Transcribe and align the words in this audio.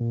What's 0.00 0.10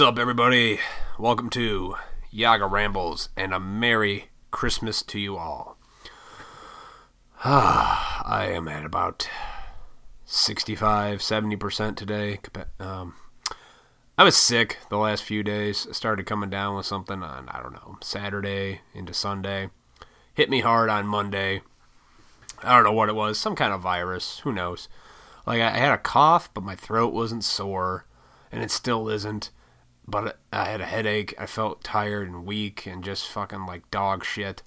up, 0.00 0.18
everybody? 0.18 0.80
Welcome 1.18 1.50
to 1.50 1.96
Yaga 2.30 2.64
Rambles 2.64 3.28
and 3.36 3.52
a 3.52 3.60
Merry 3.60 4.30
Christmas 4.50 5.02
to 5.02 5.18
you 5.18 5.36
all. 5.36 5.76
I 7.44 8.46
am 8.48 8.66
at 8.68 8.86
about 8.86 9.28
65, 10.24 11.18
70% 11.18 11.96
today. 11.96 12.40
Um, 12.80 13.14
I 14.16 14.22
was 14.22 14.36
sick 14.36 14.78
the 14.90 14.96
last 14.96 15.24
few 15.24 15.42
days. 15.42 15.88
I 15.88 15.92
started 15.92 16.24
coming 16.24 16.48
down 16.48 16.76
with 16.76 16.86
something 16.86 17.20
on, 17.24 17.48
I 17.48 17.60
don't 17.60 17.72
know, 17.72 17.98
Saturday 18.00 18.82
into 18.94 19.12
Sunday. 19.12 19.70
Hit 20.32 20.48
me 20.48 20.60
hard 20.60 20.88
on 20.88 21.04
Monday. 21.04 21.62
I 22.62 22.76
don't 22.76 22.84
know 22.84 22.92
what 22.92 23.08
it 23.08 23.16
was. 23.16 23.38
Some 23.38 23.56
kind 23.56 23.72
of 23.72 23.80
virus. 23.80 24.38
Who 24.44 24.52
knows? 24.52 24.88
Like, 25.48 25.60
I 25.60 25.70
had 25.70 25.92
a 25.92 25.98
cough, 25.98 26.48
but 26.54 26.62
my 26.62 26.76
throat 26.76 27.12
wasn't 27.12 27.42
sore, 27.42 28.06
and 28.52 28.62
it 28.62 28.70
still 28.70 29.08
isn't. 29.08 29.50
But 30.06 30.38
I 30.52 30.66
had 30.66 30.80
a 30.80 30.86
headache. 30.86 31.34
I 31.36 31.46
felt 31.46 31.82
tired 31.82 32.28
and 32.28 32.46
weak 32.46 32.86
and 32.86 33.02
just 33.02 33.26
fucking 33.26 33.66
like 33.66 33.90
dog 33.90 34.24
shit. 34.24 34.62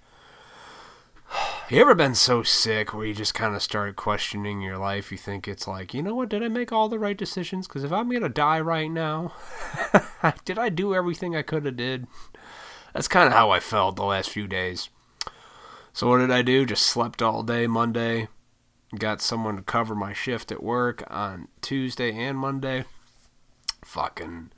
You 1.70 1.82
ever 1.82 1.96
been 1.96 2.16
so 2.16 2.44
sick 2.44 2.94
where 2.94 3.06
you 3.06 3.14
just 3.14 3.34
kind 3.34 3.54
of 3.54 3.62
start 3.62 3.98
questioning 3.98 4.62
your 4.62 4.78
life? 4.78 5.12
You 5.12 5.18
think 5.18 5.50
it's 5.50 5.68
like, 5.68 5.94
you 5.94 6.02
know 6.02 6.16
what? 6.16 6.30
Did 6.30 6.42
I 6.42 6.48
make 6.48 6.72
all 6.72 6.88
the 6.88 6.98
right 6.98 7.18
decisions? 7.18 7.68
Because 7.68 7.84
if 7.84 7.92
I'm 7.92 8.10
gonna 8.10 8.30
die 8.30 8.62
right 8.62 8.90
now, 8.90 9.34
did 10.46 10.58
I 10.58 10.70
do 10.70 10.96
everything 10.96 11.36
I 11.36 11.42
could 11.42 11.66
have 11.66 11.76
did? 11.76 12.08
That's 12.94 13.10
kind 13.10 13.28
of 13.28 13.34
how 13.34 13.50
I 13.50 13.60
felt 13.60 13.98
the 13.98 14.06
last 14.06 14.30
few 14.30 14.48
days. 14.48 14.88
So 15.92 16.08
what 16.08 16.20
did 16.20 16.32
I 16.32 16.42
do? 16.42 16.66
Just 16.66 16.84
slept 16.84 17.22
all 17.22 17.44
day 17.44 17.68
Monday. 17.68 18.30
Got 18.98 19.20
someone 19.20 19.58
to 19.58 19.62
cover 19.62 19.94
my 19.94 20.14
shift 20.14 20.54
at 20.54 20.64
work 20.64 21.04
on 21.10 21.50
Tuesday 21.60 22.14
and 22.18 22.38
Monday. 22.38 22.86
Fucking 23.84 24.52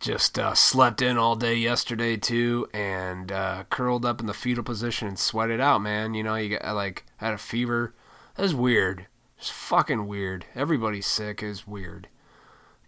just 0.00 0.38
uh, 0.38 0.54
slept 0.54 1.02
in 1.02 1.18
all 1.18 1.36
day 1.36 1.54
yesterday 1.54 2.16
too, 2.16 2.66
and 2.72 3.30
uh, 3.30 3.64
curled 3.70 4.04
up 4.04 4.18
in 4.18 4.26
the 4.26 4.34
fetal 4.34 4.64
position 4.64 5.06
and 5.06 5.18
sweated 5.18 5.60
out, 5.60 5.82
man. 5.82 6.14
You 6.14 6.22
know, 6.22 6.34
you 6.34 6.58
got 6.58 6.74
like 6.74 7.04
had 7.18 7.34
a 7.34 7.38
fever. 7.38 7.94
That 8.36 8.42
was 8.42 8.54
weird. 8.54 9.06
It's 9.38 9.50
fucking 9.50 10.06
weird. 10.06 10.46
Everybody's 10.54 11.06
sick 11.06 11.42
is 11.42 11.66
weird, 11.66 12.08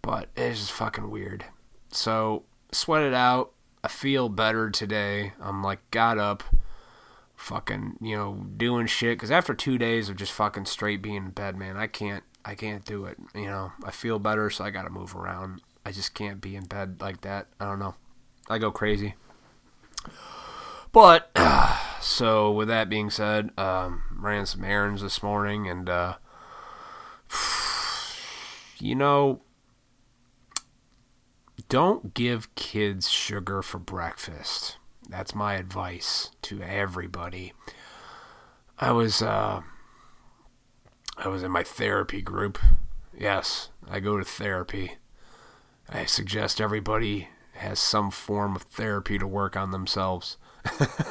but 0.01 0.29
it's 0.35 0.59
just 0.59 0.71
fucking 0.71 1.09
weird. 1.09 1.45
So 1.89 2.43
sweated 2.71 3.13
out. 3.13 3.51
I 3.83 3.87
feel 3.89 4.29
better 4.29 4.69
today. 4.69 5.33
I'm 5.39 5.61
like 5.61 5.79
got 5.91 6.17
up, 6.17 6.43
fucking 7.35 7.97
you 8.01 8.15
know 8.15 8.45
doing 8.57 8.87
shit. 8.87 9.19
Cause 9.19 9.31
after 9.31 9.53
two 9.53 9.77
days 9.77 10.09
of 10.09 10.15
just 10.15 10.31
fucking 10.31 10.65
straight 10.65 11.01
being 11.01 11.17
in 11.17 11.29
bed, 11.29 11.55
man, 11.55 11.77
I 11.77 11.87
can't 11.87 12.23
I 12.43 12.55
can't 12.55 12.85
do 12.85 13.05
it. 13.05 13.17
You 13.35 13.45
know, 13.45 13.71
I 13.83 13.91
feel 13.91 14.17
better, 14.17 14.49
so 14.49 14.63
I 14.63 14.71
gotta 14.71 14.89
move 14.89 15.15
around. 15.15 15.61
I 15.85 15.91
just 15.91 16.13
can't 16.13 16.41
be 16.41 16.55
in 16.55 16.65
bed 16.65 16.97
like 17.01 17.21
that. 17.21 17.47
I 17.59 17.65
don't 17.65 17.79
know. 17.79 17.95
I 18.49 18.57
go 18.57 18.71
crazy. 18.71 19.15
But 20.91 21.31
so 22.01 22.51
with 22.51 22.67
that 22.67 22.89
being 22.89 23.09
said, 23.09 23.49
um, 23.57 24.03
ran 24.11 24.45
some 24.45 24.63
errands 24.63 25.01
this 25.01 25.23
morning, 25.23 25.67
and 25.67 25.89
uh, 25.89 26.15
you 28.79 28.95
know, 28.95 29.41
don't 31.67 32.13
give 32.13 32.53
kids 32.55 33.09
sugar 33.09 33.61
for 33.61 33.79
breakfast. 33.79 34.77
That's 35.09 35.35
my 35.35 35.55
advice 35.55 36.31
to 36.43 36.61
everybody. 36.61 37.53
I 38.77 38.91
was 38.91 39.21
uh, 39.21 39.61
I 41.17 41.27
was 41.27 41.43
in 41.43 41.51
my 41.51 41.63
therapy 41.63 42.21
group. 42.21 42.59
Yes, 43.17 43.69
I 43.89 43.99
go 43.99 44.17
to 44.17 44.23
therapy. 44.23 44.97
I 45.89 46.05
suggest 46.05 46.61
everybody 46.61 47.29
has 47.53 47.79
some 47.79 48.11
form 48.11 48.55
of 48.55 48.63
therapy 48.63 49.17
to 49.19 49.27
work 49.27 49.55
on 49.55 49.71
themselves. 49.71 50.37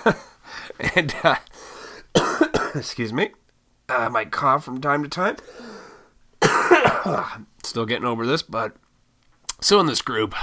and, 0.97 1.15
uh, 1.22 1.37
excuse 2.75 3.12
me, 3.12 3.31
I 3.88 4.09
might 4.09 4.31
cough 4.31 4.65
from 4.65 4.81
time 4.81 5.03
to 5.03 5.09
time. 5.09 5.37
Still 7.62 7.87
getting 7.87 8.06
over 8.06 8.27
this, 8.27 8.43
but 8.43 8.77
so 9.61 9.78
in 9.81 9.87
this 9.87 10.03
group, 10.03 10.34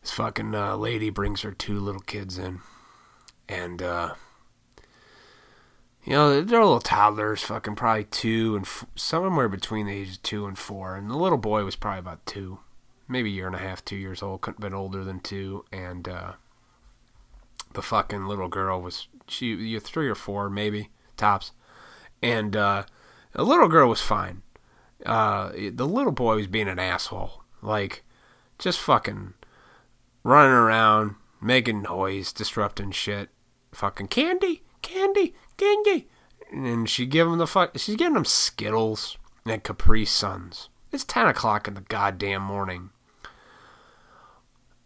this 0.00 0.12
fucking 0.12 0.54
uh, 0.54 0.76
lady 0.76 1.10
brings 1.10 1.42
her 1.42 1.52
two 1.52 1.78
little 1.78 2.00
kids 2.00 2.38
in, 2.38 2.60
and 3.48 3.82
uh, 3.82 4.14
you 6.04 6.14
know 6.14 6.40
they're 6.40 6.60
little 6.60 6.80
toddlers, 6.80 7.42
fucking 7.42 7.76
probably 7.76 8.04
two 8.04 8.56
and 8.56 8.64
f- 8.64 8.86
somewhere 8.94 9.48
between 9.48 9.86
the 9.86 9.92
ages 9.92 10.16
of 10.16 10.22
two 10.22 10.46
and 10.46 10.58
four, 10.58 10.96
and 10.96 11.10
the 11.10 11.16
little 11.16 11.38
boy 11.38 11.64
was 11.64 11.76
probably 11.76 11.98
about 11.98 12.24
two 12.24 12.60
maybe 13.10 13.28
a 13.28 13.32
year 13.32 13.46
and 13.46 13.56
a 13.56 13.58
half, 13.58 13.84
two 13.84 13.96
years 13.96 14.22
old, 14.22 14.40
couldn't 14.40 14.62
have 14.62 14.70
been 14.70 14.78
older 14.78 15.04
than 15.04 15.20
two, 15.20 15.64
and 15.72 16.08
uh, 16.08 16.32
the 17.74 17.82
fucking 17.82 18.26
little 18.26 18.48
girl 18.48 18.80
was 18.80 19.08
she 19.26 19.46
you 19.46 19.80
three 19.80 20.08
or 20.08 20.14
four 20.14 20.48
maybe 20.48 20.90
tops, 21.16 21.52
and 22.22 22.56
uh, 22.56 22.84
the 23.32 23.44
little 23.44 23.68
girl 23.68 23.88
was 23.88 24.00
fine. 24.00 24.42
Uh, 25.04 25.50
the 25.72 25.86
little 25.86 26.12
boy 26.12 26.36
was 26.36 26.46
being 26.46 26.68
an 26.68 26.78
asshole, 26.78 27.42
like 27.62 28.02
just 28.58 28.78
fucking 28.78 29.34
running 30.22 30.52
around, 30.52 31.16
making 31.40 31.82
noise, 31.82 32.32
disrupting 32.32 32.92
shit. 32.92 33.30
Fucking 33.72 34.08
candy, 34.08 34.62
candy, 34.82 35.34
candy, 35.56 36.08
and 36.50 36.88
she 36.88 37.06
give 37.06 37.28
him 37.28 37.38
the 37.38 37.46
fuck. 37.46 37.78
She's 37.78 37.94
giving 37.94 38.16
him 38.16 38.24
Skittles 38.24 39.16
and 39.46 39.62
Capri 39.62 40.04
Suns. 40.04 40.68
It's 40.90 41.04
ten 41.04 41.28
o'clock 41.28 41.68
in 41.68 41.74
the 41.74 41.82
goddamn 41.82 42.42
morning. 42.42 42.90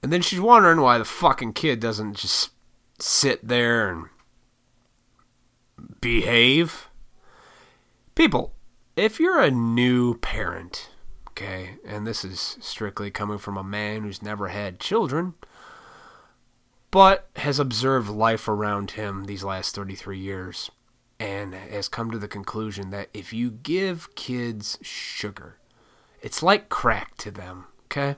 And 0.04 0.12
then 0.12 0.20
she's 0.20 0.38
wondering 0.38 0.82
why 0.82 0.98
the 0.98 1.04
fucking 1.06 1.54
kid 1.54 1.80
doesn't 1.80 2.18
just 2.18 2.50
sit 2.98 3.48
there 3.48 3.88
and 3.88 4.04
behave. 6.02 6.90
People, 8.14 8.52
if 8.96 9.18
you're 9.18 9.40
a 9.40 9.50
new 9.50 10.18
parent, 10.18 10.90
okay, 11.28 11.76
and 11.86 12.06
this 12.06 12.22
is 12.22 12.58
strictly 12.60 13.10
coming 13.10 13.38
from 13.38 13.56
a 13.56 13.64
man 13.64 14.02
who's 14.02 14.20
never 14.20 14.48
had 14.48 14.78
children, 14.78 15.32
but 16.90 17.30
has 17.36 17.58
observed 17.58 18.10
life 18.10 18.46
around 18.46 18.90
him 18.90 19.24
these 19.24 19.42
last 19.42 19.74
33 19.74 20.18
years, 20.18 20.70
and 21.18 21.54
has 21.54 21.88
come 21.88 22.10
to 22.10 22.18
the 22.18 22.28
conclusion 22.28 22.90
that 22.90 23.08
if 23.14 23.32
you 23.32 23.50
give 23.50 24.14
kids 24.16 24.76
sugar, 24.82 25.56
it's 26.20 26.42
like 26.42 26.68
crack 26.68 27.16
to 27.16 27.30
them, 27.30 27.68
okay? 27.86 28.16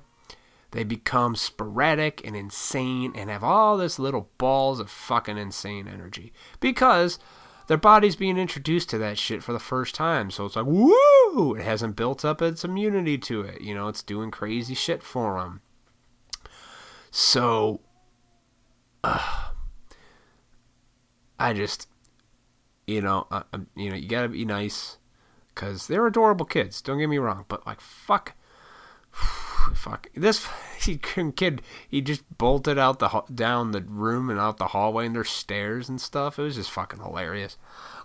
They 0.72 0.84
become 0.84 1.36
sporadic 1.36 2.26
and 2.26 2.36
insane 2.36 3.12
and 3.14 3.30
have 3.30 3.44
all 3.44 3.76
this 3.76 3.98
little 3.98 4.30
balls 4.38 4.80
of 4.80 4.90
fucking 4.90 5.38
insane 5.38 5.88
energy 5.88 6.32
because 6.60 7.18
their 7.66 7.76
body's 7.76 8.16
being 8.16 8.36
introduced 8.38 8.90
to 8.90 8.98
that 8.98 9.18
shit 9.18 9.42
for 9.42 9.52
the 9.52 9.58
first 9.58 9.94
time. 9.94 10.30
So 10.30 10.44
it's 10.44 10.56
like, 10.56 10.66
woo! 10.66 11.54
It 11.54 11.62
hasn't 11.62 11.96
built 11.96 12.24
up 12.24 12.42
its 12.42 12.64
immunity 12.64 13.18
to 13.18 13.40
it. 13.42 13.60
You 13.60 13.74
know, 13.74 13.88
it's 13.88 14.02
doing 14.02 14.30
crazy 14.30 14.74
shit 14.74 15.02
for 15.02 15.40
them. 15.40 15.60
So, 17.10 17.80
uh, 19.02 19.50
I 21.38 21.52
just, 21.52 21.88
you 22.86 23.00
know, 23.00 23.26
uh, 23.30 23.42
you 23.74 23.90
know, 23.90 23.96
you 23.96 24.08
gotta 24.08 24.28
be 24.28 24.44
nice 24.44 24.98
because 25.54 25.86
they're 25.86 26.06
adorable 26.06 26.46
kids. 26.46 26.82
Don't 26.82 26.98
get 26.98 27.08
me 27.08 27.18
wrong, 27.18 27.44
but 27.48 27.66
like, 27.66 27.80
fuck 27.80 28.34
fuck. 29.74 30.08
This 30.14 30.46
he, 30.80 30.96
kid. 30.96 31.62
He 31.88 32.00
just 32.00 32.22
bolted 32.38 32.78
out 32.78 32.98
the 32.98 33.22
down 33.34 33.72
the 33.72 33.82
room 33.82 34.30
and 34.30 34.38
out 34.38 34.58
the 34.58 34.68
hallway 34.68 35.06
and 35.06 35.14
there's 35.14 35.30
stairs 35.30 35.88
and 35.88 36.00
stuff. 36.00 36.38
It 36.38 36.42
was 36.42 36.56
just 36.56 36.70
fucking 36.70 37.00
hilarious. 37.00 37.56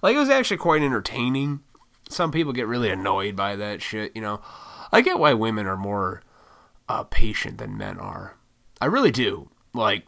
Like 0.02 0.16
it 0.16 0.20
was 0.20 0.30
actually 0.30 0.58
quite 0.58 0.82
entertaining. 0.82 1.62
Some 2.10 2.32
people 2.32 2.54
get 2.54 2.68
really 2.68 2.90
annoyed 2.90 3.36
by 3.36 3.56
that 3.56 3.82
shit 3.82 4.16
you 4.16 4.22
know? 4.22 4.42
I 4.92 5.02
get 5.02 5.20
why 5.20 5.34
women 5.34 5.68
are 5.68 5.78
more 5.78 6.22
uh, 6.90 7.04
patient 7.04 7.58
than 7.58 7.78
men 7.78 7.98
are. 7.98 8.36
I 8.82 8.88
really 8.88 9.12
do. 9.12 9.50
Like 9.74 10.06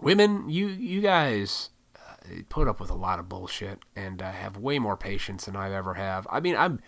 women 0.00 0.48
you 0.48 0.68
you 0.68 1.00
guys 1.00 1.70
uh, 1.96 2.42
put 2.48 2.68
up 2.68 2.80
with 2.80 2.90
a 2.90 2.94
lot 2.94 3.18
of 3.18 3.28
bullshit 3.28 3.80
and 3.96 4.22
uh, 4.22 4.30
have 4.30 4.56
way 4.56 4.78
more 4.78 4.96
patience 4.96 5.46
than 5.46 5.56
i've 5.56 5.72
ever 5.72 5.94
have. 5.94 6.26
I 6.30 6.40
mean 6.40 6.56
i'm 6.56 6.80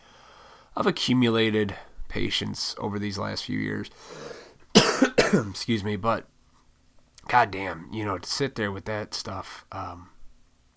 i've 0.76 0.86
accumulated 0.86 1.74
patience 2.14 2.76
over 2.78 2.96
these 2.96 3.18
last 3.18 3.44
few 3.44 3.58
years. 3.58 3.90
Excuse 5.16 5.82
me, 5.82 5.96
but 5.96 6.28
goddamn, 7.26 7.88
you 7.92 8.04
know, 8.04 8.18
to 8.18 8.28
sit 8.28 8.54
there 8.54 8.70
with 8.70 8.84
that 8.84 9.14
stuff, 9.14 9.64
um, 9.72 10.10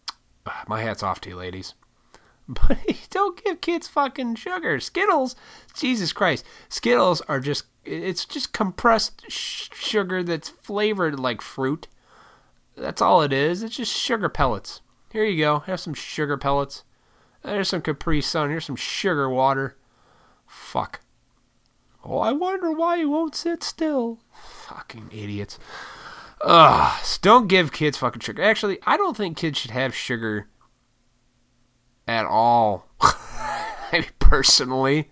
my 0.68 0.82
hat's 0.82 1.04
off 1.04 1.22
to 1.22 1.30
you, 1.30 1.36
ladies. 1.36 1.76
But 2.50 2.78
don't 3.10 3.44
give 3.44 3.60
kids 3.60 3.90
fucking 3.90 4.36
sugar. 4.36 4.80
Skittles, 4.80 5.36
Jesus 5.76 6.14
Christ, 6.14 6.46
Skittles 6.70 7.20
are 7.28 7.42
just 7.42 7.66
It's 7.84 8.24
just 8.24 8.54
compressed 8.54 9.24
sh- 9.28 9.68
sugar 9.74 10.24
that's 10.24 10.48
flavored 10.48 11.20
like 11.20 11.42
fruit. 11.42 11.88
That's 12.78 13.02
all 13.02 13.22
it 13.22 13.34
is. 13.34 13.64
It's 13.64 13.76
just 13.76 13.94
sugar 13.94 14.30
pellets. 14.30 14.80
Here 15.12 15.26
you 15.26 15.38
go. 15.44 15.60
Have 15.60 15.82
some 15.82 15.94
sugar 15.94 16.38
pellets. 16.38 16.86
There's 17.44 17.68
some 17.68 17.82
Capri 17.82 18.22
Sun. 18.22 18.50
Here's 18.50 18.64
some 18.64 18.78
sugar 18.78 19.30
water. 19.30 19.76
Fuck. 20.46 21.02
Oh, 22.04 22.20
I 22.20 22.32
wonder 22.32 22.72
why 22.72 22.98
he 22.98 23.06
won't 23.06 23.36
sit 23.36 23.64
still. 23.64 24.20
Fucking 24.68 25.10
idiots. 25.12 25.60
Ugh. 26.42 27.06
Don't 27.22 27.48
give 27.48 27.72
kids 27.72 27.98
fucking 27.98 28.22
sugar. 28.22 28.44
Actually, 28.44 28.80
I 28.86 28.98
don't 28.98 29.18
think 29.18 29.38
kids 29.38 29.58
should 29.58 29.72
have 29.72 29.96
sugar 29.96 30.48
at 32.08 32.26
all. 32.26 32.88
personally. 34.20 35.10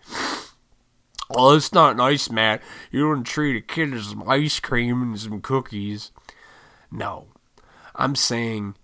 Well, 1.29 1.51
it's 1.51 1.73
not 1.73 1.97
nice, 1.97 2.29
Matt. 2.29 2.61
You 2.91 3.01
don't 3.01 3.23
treat 3.23 3.55
a 3.55 3.61
kid 3.61 3.91
to 3.91 4.01
some 4.01 4.27
ice 4.29 4.59
cream 4.59 5.01
and 5.01 5.19
some 5.19 5.41
cookies. 5.41 6.11
No. 6.91 7.27
I'm 7.95 8.15
saying 8.15 8.75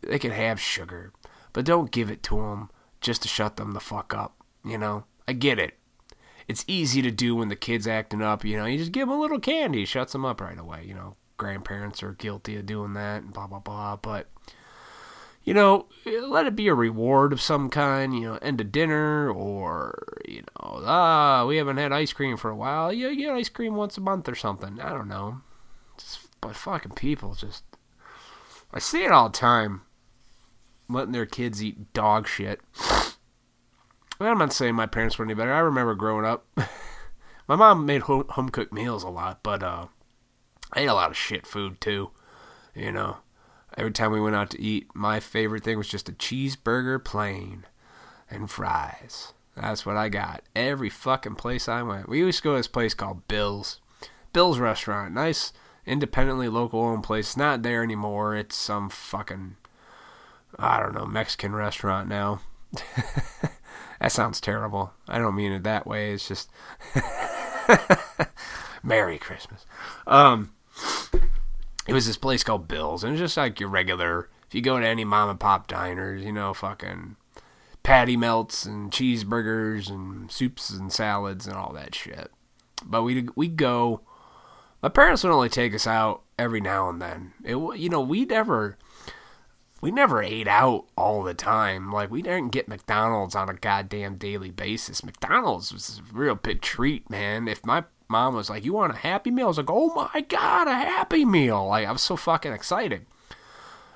they 0.00 0.18
can 0.18 0.32
have 0.32 0.60
sugar, 0.60 1.12
but 1.52 1.64
don't 1.64 1.90
give 1.90 2.10
it 2.10 2.22
to 2.24 2.36
them 2.36 2.70
just 3.00 3.22
to 3.22 3.28
shut 3.28 3.56
them 3.56 3.72
the 3.72 3.80
fuck 3.80 4.14
up. 4.14 4.36
You 4.64 4.78
know? 4.78 5.04
I 5.28 5.32
get 5.32 5.58
it. 5.58 5.74
It's 6.48 6.64
easy 6.68 7.02
to 7.02 7.10
do 7.10 7.34
when 7.34 7.48
the 7.48 7.56
kid's 7.56 7.88
acting 7.88 8.22
up. 8.22 8.44
You 8.44 8.56
know, 8.56 8.66
you 8.66 8.78
just 8.78 8.92
give 8.92 9.08
them 9.08 9.18
a 9.18 9.20
little 9.20 9.40
candy, 9.40 9.84
shuts 9.84 10.12
them 10.12 10.24
up 10.24 10.40
right 10.40 10.58
away. 10.58 10.84
You 10.86 10.94
know, 10.94 11.16
grandparents 11.36 12.02
are 12.02 12.12
guilty 12.12 12.56
of 12.56 12.66
doing 12.66 12.94
that 12.94 13.22
and 13.22 13.32
blah, 13.32 13.46
blah, 13.46 13.58
blah. 13.58 13.96
But 13.96 14.28
you 15.46 15.54
know, 15.54 15.86
let 16.04 16.46
it 16.46 16.56
be 16.56 16.66
a 16.66 16.74
reward 16.74 17.32
of 17.32 17.40
some 17.40 17.70
kind, 17.70 18.12
you 18.12 18.22
know, 18.22 18.38
end 18.42 18.60
of 18.60 18.72
dinner 18.72 19.30
or, 19.30 20.18
you 20.26 20.40
know, 20.40 20.82
ah, 20.84 21.46
we 21.46 21.56
haven't 21.56 21.76
had 21.76 21.92
ice 21.92 22.12
cream 22.12 22.36
for 22.36 22.50
a 22.50 22.56
while. 22.56 22.92
You 22.92 23.14
get 23.14 23.32
ice 23.32 23.48
cream 23.48 23.76
once 23.76 23.96
a 23.96 24.00
month 24.00 24.28
or 24.28 24.34
something. 24.34 24.80
I 24.80 24.90
don't 24.90 25.06
know. 25.06 25.42
Just, 25.98 26.40
but 26.40 26.56
fucking 26.56 26.92
people 26.92 27.36
just, 27.36 27.62
I 28.74 28.80
see 28.80 29.04
it 29.04 29.12
all 29.12 29.28
the 29.28 29.38
time, 29.38 29.82
letting 30.88 31.12
their 31.12 31.26
kids 31.26 31.62
eat 31.62 31.92
dog 31.92 32.26
shit. 32.26 32.60
I'm 34.20 34.38
not 34.38 34.52
saying 34.52 34.74
my 34.74 34.86
parents 34.86 35.18
were 35.18 35.24
any 35.24 35.34
better. 35.34 35.52
I 35.52 35.58
remember 35.58 35.94
growing 35.94 36.24
up, 36.24 36.46
my 37.48 37.56
mom 37.56 37.84
made 37.86 38.02
home 38.02 38.48
cooked 38.48 38.72
meals 38.72 39.02
a 39.02 39.08
lot, 39.08 39.42
but, 39.42 39.62
uh, 39.62 39.86
I 40.72 40.80
ate 40.80 40.86
a 40.86 40.94
lot 40.94 41.10
of 41.10 41.16
shit 41.16 41.46
food 41.46 41.80
too, 41.80 42.10
you 42.74 42.92
know 42.92 43.18
every 43.76 43.92
time 43.92 44.12
we 44.12 44.20
went 44.20 44.36
out 44.36 44.50
to 44.50 44.60
eat, 44.60 44.88
my 44.94 45.20
favorite 45.20 45.64
thing 45.64 45.78
was 45.78 45.88
just 45.88 46.08
a 46.08 46.12
cheeseburger 46.12 47.02
plain 47.02 47.66
and 48.30 48.50
fries. 48.50 49.32
That's 49.54 49.86
what 49.86 49.96
I 49.96 50.08
got. 50.08 50.42
Every 50.54 50.90
fucking 50.90 51.36
place 51.36 51.68
I 51.68 51.82
went. 51.82 52.08
We 52.08 52.18
used 52.18 52.38
to 52.38 52.44
go 52.44 52.52
to 52.52 52.58
this 52.58 52.68
place 52.68 52.94
called 52.94 53.26
Bill's. 53.28 53.80
Bill's 54.32 54.58
restaurant. 54.58 55.14
Nice, 55.14 55.52
independently 55.86 56.48
local 56.48 56.80
owned 56.80 57.04
place. 57.04 57.36
Not 57.36 57.62
there 57.62 57.82
anymore. 57.82 58.36
It's 58.36 58.56
some 58.56 58.90
fucking, 58.90 59.56
I 60.58 60.80
don't 60.80 60.94
know, 60.94 61.06
Mexican 61.06 61.54
restaurant 61.54 62.08
now. 62.08 62.40
that 64.00 64.12
sounds 64.12 64.40
terrible. 64.40 64.92
I 65.08 65.18
don't 65.18 65.34
mean 65.34 65.52
it 65.52 65.62
that 65.64 65.86
way. 65.86 66.12
It's 66.12 66.28
just. 66.28 66.50
Merry 68.82 69.18
Christmas. 69.18 69.66
Um, 70.06 70.52
it 71.86 71.92
was 71.92 72.06
this 72.06 72.16
place 72.16 72.44
called 72.44 72.68
Bill's, 72.68 73.02
and 73.02 73.12
it's 73.12 73.20
just 73.20 73.36
like 73.36 73.60
your 73.60 73.68
regular. 73.68 74.28
If 74.46 74.54
you 74.54 74.60
go 74.60 74.78
to 74.78 74.86
any 74.86 75.04
mom 75.04 75.28
and 75.28 75.40
pop 75.40 75.66
diners, 75.66 76.22
you 76.22 76.32
know, 76.32 76.54
fucking 76.54 77.16
patty 77.82 78.16
melts 78.16 78.64
and 78.64 78.90
cheeseburgers 78.90 79.90
and 79.90 80.30
soups 80.30 80.70
and 80.70 80.92
salads 80.92 81.46
and 81.46 81.56
all 81.56 81.72
that 81.72 81.94
shit. 81.94 82.30
But 82.84 83.02
we 83.02 83.28
we 83.34 83.48
go. 83.48 84.02
My 84.82 84.88
parents 84.88 85.24
would 85.24 85.32
only 85.32 85.48
take 85.48 85.74
us 85.74 85.86
out 85.86 86.22
every 86.38 86.60
now 86.60 86.88
and 86.88 87.02
then. 87.02 87.32
It 87.44 87.56
you 87.78 87.88
know 87.88 88.00
we'd 88.00 88.30
never 88.30 88.78
we 89.80 89.90
never 89.90 90.22
ate 90.22 90.48
out 90.48 90.86
all 90.96 91.22
the 91.22 91.34
time. 91.34 91.92
Like 91.92 92.10
we 92.10 92.22
didn't 92.22 92.52
get 92.52 92.68
McDonald's 92.68 93.34
on 93.34 93.48
a 93.48 93.54
goddamn 93.54 94.16
daily 94.16 94.50
basis. 94.50 95.04
McDonald's 95.04 95.72
was 95.72 96.00
a 96.00 96.14
real 96.14 96.34
big 96.34 96.60
treat, 96.62 97.08
man. 97.10 97.48
If 97.48 97.64
my 97.64 97.84
mom 98.08 98.34
was 98.34 98.48
like, 98.48 98.64
"You 98.64 98.72
want 98.72 98.94
a 98.94 98.98
Happy 98.98 99.30
Meal?" 99.30 99.46
I 99.46 99.48
was 99.48 99.58
like, 99.58 99.70
"Oh 99.70 99.94
my 99.94 100.20
god, 100.22 100.68
a 100.68 100.74
Happy 100.74 101.24
Meal!" 101.24 101.66
Like 101.66 101.86
I 101.86 101.92
was 101.92 102.02
so 102.02 102.16
fucking 102.16 102.52
excited. 102.52 103.06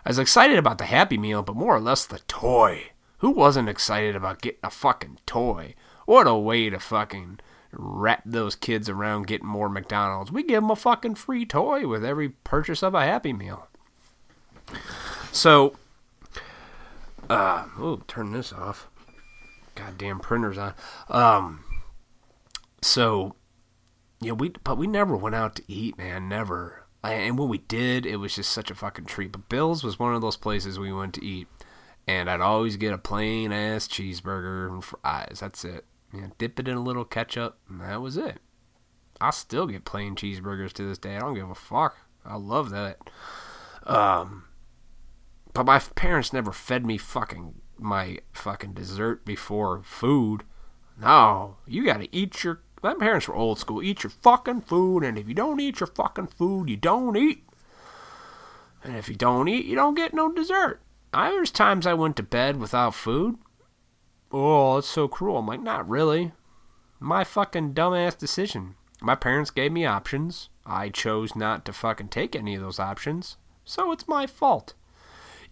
I 0.05 0.11
was 0.11 0.19
excited 0.19 0.59
about 0.59 0.79
the 0.79 0.85
Happy 0.85 1.19
Meal, 1.19 1.43
but 1.43 1.57
more 1.57 1.77
or 1.77 1.81
less 1.81 2.07
the 2.07 2.21
toy. 2.21 2.91
Who 3.19 3.31
wasn't 3.31 3.69
excited 3.69 4.17
about 4.17 4.41
getting 4.41 4.61
a 4.63 4.71
fucking 4.71 5.19
toy? 5.27 5.75
What 6.07 6.27
a 6.27 6.35
way 6.35 6.71
to 6.71 6.81
fucking 6.81 7.41
wrap 7.73 8.23
those 8.25 8.57
kids 8.57 8.89
around 8.89 9.27
getting 9.27 9.47
more 9.47 9.69
McDonald's. 9.69 10.33
We 10.33 10.43
give 10.43 10.63
them 10.63 10.71
a 10.71 10.77
fucking 10.77 11.17
free 11.17 11.45
toy 11.45 11.87
with 11.87 12.05
every 12.05 12.31
purchase 12.31 12.83
of 12.83 12.95
a 12.95 13.03
Happy 13.05 13.33
Meal. 13.33 13.69
So, 15.33 15.77
uh, 17.29 17.67
oh, 17.79 18.03
turn 18.09 18.33
this 18.33 18.53
off. 18.53 18.89
Goddamn 19.75 20.21
printer's 20.21 20.59
on. 20.59 20.75
Um, 21.09 21.65
so 22.83 23.37
yeah, 24.21 24.33
we 24.33 24.51
but 24.65 24.77
we 24.77 24.87
never 24.87 25.17
went 25.17 25.35
out 25.35 25.57
to 25.57 25.63
eat, 25.67 25.97
man. 25.97 26.29
Never. 26.29 26.85
And 27.03 27.39
when 27.39 27.49
we 27.49 27.59
did, 27.59 28.05
it 28.05 28.17
was 28.17 28.35
just 28.35 28.53
such 28.53 28.71
a 28.71 28.75
fucking 28.75 29.07
treat. 29.07 29.33
But 29.33 29.49
Bill's 29.49 29.83
was 29.83 29.99
one 29.99 30.15
of 30.15 30.21
those 30.21 30.37
places 30.37 30.79
we 30.79 30.93
went 30.93 31.15
to 31.15 31.25
eat, 31.25 31.49
and 32.07 32.29
I'd 32.29 32.43
always 32.43 32.77
get 32.77 32.93
a 32.93 32.99
plain 32.99 33.53
ass 33.53 33.89
cheeseburger 33.89 34.69
and 34.69 34.85
fries. 34.85 35.39
That's 35.41 35.65
it. 35.65 35.87
Yeah, 36.13 36.27
dip 36.37 36.61
it 36.61 36.69
in 36.69 36.77
a 36.77 36.83
little 36.83 37.05
ketchup, 37.05 37.57
and 37.69 37.81
that 37.81 38.03
was 38.03 38.19
it. 38.19 38.39
I 39.21 39.31
still 39.31 39.67
get 39.67 39.85
plain 39.85 40.15
cheeseburgers 40.15 40.73
to 40.75 40.87
this 40.87 40.99
day. 40.99 41.17
I 41.17 41.21
don't 41.21 41.35
give 41.35 41.49
a 41.49 41.55
fuck. 41.55 41.97
I 42.25 42.37
love 42.37 42.71
that. 42.71 42.99
Um, 43.85 44.45
but 45.53 45.67
my 45.67 45.79
parents 45.79 46.33
never 46.33 46.53
fed 46.53 46.87
me 46.87 46.99
fucking 46.99 47.55
my 47.79 48.19
fucking 48.33 48.75
dessert 48.75 49.25
before 49.25 49.83
food. 49.83 50.45
No, 51.01 51.57
you 51.67 51.85
got 51.85 52.01
to 52.01 52.15
eat 52.15 52.45
your 52.45 52.61
my 52.83 52.95
parents 52.95 53.29
were 53.29 53.35
old 53.35 53.59
school. 53.59 53.83
Eat 53.83 54.03
your 54.03 54.11
fucking 54.11 54.63
food, 54.63 55.05
and 55.05 55.19
if 55.19 55.29
you 55.29 55.35
don't 55.35 55.61
eat 55.61 55.81
your 55.81 55.87
fucking 55.87 56.29
food, 56.29 56.71
you 56.71 56.77
don't 56.77 57.17
eat. 57.17 57.45
And 58.83 58.97
if 58.97 59.09
you 59.09 59.15
don't 59.15 59.49
eat, 59.49 59.67
you 59.67 59.75
don't 59.75 59.95
get 59.95 60.15
no 60.15 60.33
dessert. 60.33 60.81
I 61.13 61.31
there's 61.31 61.51
times 61.51 61.87
I 61.87 61.95
went 61.95 62.17
to 62.17 62.23
bed 62.23 62.59
without 62.59 62.95
food. 62.95 63.37
Oh, 64.33 64.79
it's 64.79 64.89
so 64.89 65.09
cruel. 65.09 65.39
I'm 65.39 65.47
like, 65.47 65.61
not 65.61 65.89
really. 65.89 66.33
My 66.99 67.25
fucking 67.25 67.75
dumbass 67.75 68.17
decision. 68.17 68.77
My 69.03 69.15
parents 69.15 69.51
gave 69.51 69.73
me 69.73 69.85
options. 69.85 70.49
I 70.65 70.89
chose 70.89 71.35
not 71.35 71.65
to 71.65 71.73
fucking 71.73 72.09
take 72.09 72.37
any 72.37 72.55
of 72.55 72.63
those 72.63 72.79
options. 72.79 73.37
So 73.65 73.93
it's 73.93 74.09
my 74.09 74.27
fault. 74.27 74.75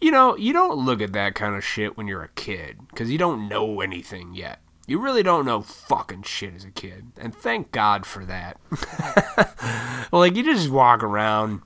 You 0.01 0.11
know, 0.13 0.37
you 0.37 0.53
don't 0.53 0.85
look 0.85 1.03
at 1.03 1.13
that 1.13 1.35
kind 1.35 1.57
of 1.57 1.65
shit 1.65 1.97
when 1.97 2.07
you're 2.07 2.23
a 2.23 2.29
kid, 2.29 2.79
because 2.89 3.11
you 3.11 3.19
don't 3.19 3.49
know 3.49 3.81
anything 3.81 4.35
yet. 4.35 4.61
You 4.87 4.99
really 4.99 5.23
don't 5.23 5.45
know 5.45 5.61
fucking 5.61 6.23
shit 6.23 6.55
as 6.55 6.65
a 6.65 6.71
kid. 6.71 7.13
And 7.19 7.35
thank 7.35 7.73
God 7.73 8.07
for 8.07 8.25
that. 8.25 8.59
like, 10.13 10.35
you 10.35 10.43
just 10.43 10.71
walk 10.71 11.03
around 11.03 11.61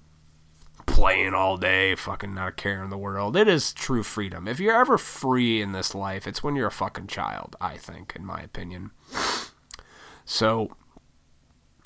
playing 0.87 1.35
all 1.35 1.57
day, 1.57 1.95
fucking 1.95 2.35
not 2.35 2.65
in 2.65 2.91
the 2.91 2.99
world. 2.99 3.37
It 3.37 3.49
is 3.49 3.73
true 3.73 4.03
freedom. 4.03 4.49
If 4.49 4.61
you're 4.61 4.79
ever 4.79 4.99
free 4.99 5.62
in 5.62 5.73
this 5.73 5.95
life, 5.95 6.27
it's 6.27 6.43
when 6.43 6.57
you're 6.57 6.67
a 6.67 6.73
fucking 6.73 7.07
child, 7.07 7.55
I 7.61 7.77
think, 7.77 8.15
in 8.17 8.25
my 8.25 8.41
opinion. 8.41 8.91
So, 10.25 10.71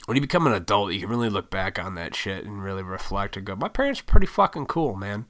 when 0.04 0.14
you 0.14 0.20
become 0.20 0.46
an 0.46 0.52
adult, 0.52 0.92
you 0.92 1.00
can 1.00 1.08
really 1.08 1.30
look 1.30 1.50
back 1.50 1.78
on 1.78 1.94
that 1.94 2.14
shit 2.14 2.44
and 2.44 2.62
really 2.62 2.82
reflect 2.82 3.34
and 3.36 3.46
go, 3.46 3.56
my 3.56 3.68
parents 3.68 4.00
are 4.00 4.04
pretty 4.04 4.26
fucking 4.26 4.66
cool, 4.66 4.94
man. 4.94 5.24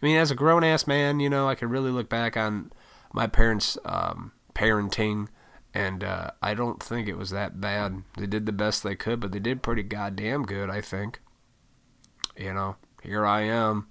I 0.00 0.06
mean, 0.06 0.16
as 0.16 0.30
a 0.30 0.34
grown 0.34 0.64
ass 0.64 0.86
man, 0.86 1.20
you 1.20 1.28
know, 1.28 1.48
I 1.48 1.54
can 1.54 1.68
really 1.68 1.90
look 1.90 2.08
back 2.08 2.36
on 2.36 2.72
my 3.12 3.26
parents' 3.26 3.76
um, 3.84 4.32
parenting 4.54 5.28
and 5.72 6.02
uh, 6.02 6.30
I 6.42 6.54
don't 6.54 6.82
think 6.82 7.08
it 7.08 7.16
was 7.16 7.30
that 7.30 7.60
bad. 7.60 8.02
They 8.16 8.26
did 8.26 8.46
the 8.46 8.52
best 8.52 8.82
they 8.82 8.96
could, 8.96 9.20
but 9.20 9.32
they 9.32 9.38
did 9.38 9.62
pretty 9.62 9.82
goddamn 9.82 10.44
good, 10.44 10.68
I 10.68 10.80
think. 10.80 11.20
You 12.36 12.54
know, 12.54 12.76
here 13.02 13.24
I 13.24 13.42
am. 13.42 13.88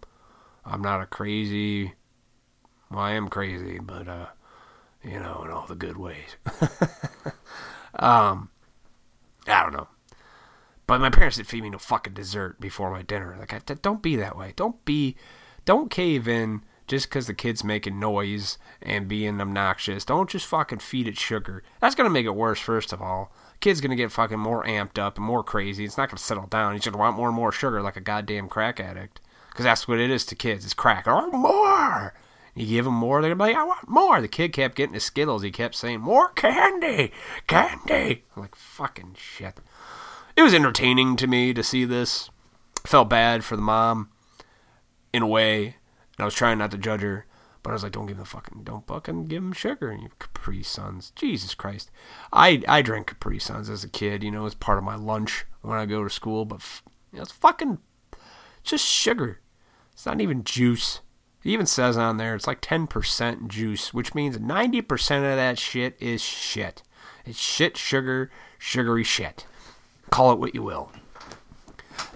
I'm 0.65 0.81
not 0.81 1.01
a 1.01 1.05
crazy. 1.05 1.93
Well, 2.91 2.99
I 2.99 3.11
am 3.11 3.29
crazy, 3.29 3.79
but 3.79 4.07
uh, 4.07 4.27
you 5.03 5.19
know, 5.19 5.43
in 5.45 5.51
all 5.51 5.67
the 5.67 5.75
good 5.75 5.97
ways. 5.97 6.35
um, 7.95 8.49
I 9.47 9.63
don't 9.63 9.73
know. 9.73 9.87
But 10.85 10.99
my 10.99 11.11
parents 11.11 11.37
didn't 11.37 11.49
feed 11.49 11.63
me 11.63 11.69
no 11.69 11.77
fucking 11.77 12.13
dessert 12.13 12.59
before 12.59 12.89
my 12.89 13.03
dinner. 13.03 13.35
Like, 13.39 13.53
I, 13.53 13.59
don't 13.75 14.01
be 14.01 14.15
that 14.15 14.35
way. 14.35 14.53
Don't 14.55 14.83
be, 14.85 15.15
don't 15.65 15.91
cave 15.91 16.27
in 16.27 16.61
just 16.89 17.07
because 17.07 17.27
the 17.27 17.33
kid's 17.33 17.63
making 17.63 17.99
noise 17.99 18.57
and 18.81 19.07
being 19.07 19.39
obnoxious. 19.39 20.03
Don't 20.03 20.29
just 20.29 20.47
fucking 20.47 20.79
feed 20.79 21.07
it 21.07 21.17
sugar. 21.17 21.63
That's 21.79 21.95
going 21.95 22.05
to 22.05 22.13
make 22.13 22.25
it 22.25 22.35
worse, 22.35 22.59
first 22.59 22.91
of 22.91 23.01
all. 23.01 23.31
Kid's 23.59 23.79
going 23.79 23.91
to 23.91 23.95
get 23.95 24.11
fucking 24.11 24.39
more 24.39 24.63
amped 24.65 24.97
up 24.97 25.17
and 25.17 25.25
more 25.25 25.43
crazy. 25.43 25.85
It's 25.85 25.97
not 25.97 26.09
going 26.09 26.17
to 26.17 26.23
settle 26.23 26.47
down. 26.47 26.73
He's 26.73 26.85
going 26.85 26.93
to 26.93 26.97
want 26.97 27.15
more 27.15 27.27
and 27.27 27.35
more 27.35 27.51
sugar 27.51 27.81
like 27.81 27.95
a 27.95 28.01
goddamn 28.01 28.49
crack 28.49 28.79
addict. 28.79 29.21
Because 29.49 29.65
that's 29.65 29.87
what 29.87 29.99
it 29.99 30.09
is 30.09 30.25
to 30.27 30.35
kids. 30.35 30.65
It's 30.65 30.73
crack. 30.73 31.05
Oh, 31.07 31.29
more! 31.31 32.13
You 32.55 32.65
give 32.65 32.85
them 32.85 32.95
more, 32.95 33.21
they're 33.21 33.33
going 33.33 33.39
to 33.39 33.45
be 33.45 33.53
like, 33.53 33.61
I 33.61 33.67
want 33.67 33.87
more. 33.87 34.19
The 34.19 34.27
kid 34.27 34.53
kept 34.53 34.75
getting 34.75 34.93
his 34.93 35.03
Skittles. 35.03 35.43
He 35.43 35.51
kept 35.51 35.75
saying, 35.75 36.01
more 36.01 36.29
candy, 36.29 37.11
candy. 37.47 38.23
I'm 38.35 38.41
like, 38.41 38.55
fucking 38.55 39.15
shit. 39.17 39.59
it 40.35 40.41
was 40.41 40.53
entertaining 40.53 41.15
to 41.17 41.27
me 41.27 41.53
to 41.53 41.63
see 41.63 41.85
this. 41.85 42.29
I 42.83 42.87
felt 42.87 43.09
bad 43.09 43.43
for 43.43 43.55
the 43.55 43.61
mom 43.61 44.09
in 45.13 45.21
a 45.21 45.27
way, 45.27 45.65
and 45.65 46.19
I 46.19 46.25
was 46.25 46.33
trying 46.33 46.57
not 46.57 46.71
to 46.71 46.77
judge 46.77 47.01
her. 47.01 47.25
But 47.61 47.71
I 47.71 47.73
was 47.73 47.83
like, 47.83 47.91
don't 47.91 48.05
give 48.05 48.15
him 48.15 48.23
the 48.23 48.29
fucking, 48.29 48.63
don't 48.63 48.87
fucking 48.87 49.27
give 49.27 49.43
him 49.43 49.51
sugar. 49.51 49.89
And 49.91 50.01
you 50.01 50.09
Capri 50.17 50.63
Suns, 50.63 51.11
Jesus 51.15 51.53
Christ. 51.53 51.91
I 52.31 52.63
I 52.67 52.81
drank 52.81 53.07
Capri 53.07 53.37
Suns 53.37 53.69
as 53.69 53.83
a 53.83 53.89
kid. 53.89 54.23
You 54.23 54.31
know, 54.31 54.45
it's 54.45 54.55
part 54.55 54.77
of 54.77 54.85
my 54.85 54.95
lunch 54.95 55.45
when 55.61 55.77
I 55.77 55.85
go 55.85 56.03
to 56.03 56.09
school. 56.09 56.45
But 56.45 56.61
you 57.11 57.17
know, 57.17 57.23
it's 57.23 57.33
fucking 57.33 57.79
just 58.63 58.85
sugar. 58.85 59.41
It's 59.91 60.05
not 60.05 60.21
even 60.21 60.45
juice. 60.45 61.01
It 61.43 61.49
even 61.49 61.65
says 61.65 61.97
on 61.97 62.17
there 62.17 62.35
it's 62.35 62.47
like 62.47 62.61
10% 62.61 63.47
juice, 63.47 63.93
which 63.93 64.13
means 64.13 64.37
90% 64.37 65.17
of 65.17 65.23
that 65.23 65.57
shit 65.57 65.95
is 65.99 66.21
shit. 66.21 66.83
It's 67.25 67.39
shit, 67.39 67.77
sugar, 67.77 68.29
sugary 68.57 69.03
shit. 69.03 69.45
Call 70.09 70.31
it 70.31 70.39
what 70.39 70.55
you 70.55 70.63
will. 70.63 70.91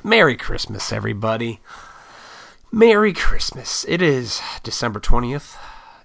Merry 0.04 0.36
Christmas, 0.36 0.92
everybody. 0.92 1.60
Merry 2.74 3.14
Christmas. 3.14 3.86
It 3.88 4.02
is 4.02 4.42
December 4.64 5.00
20th, 5.00 5.58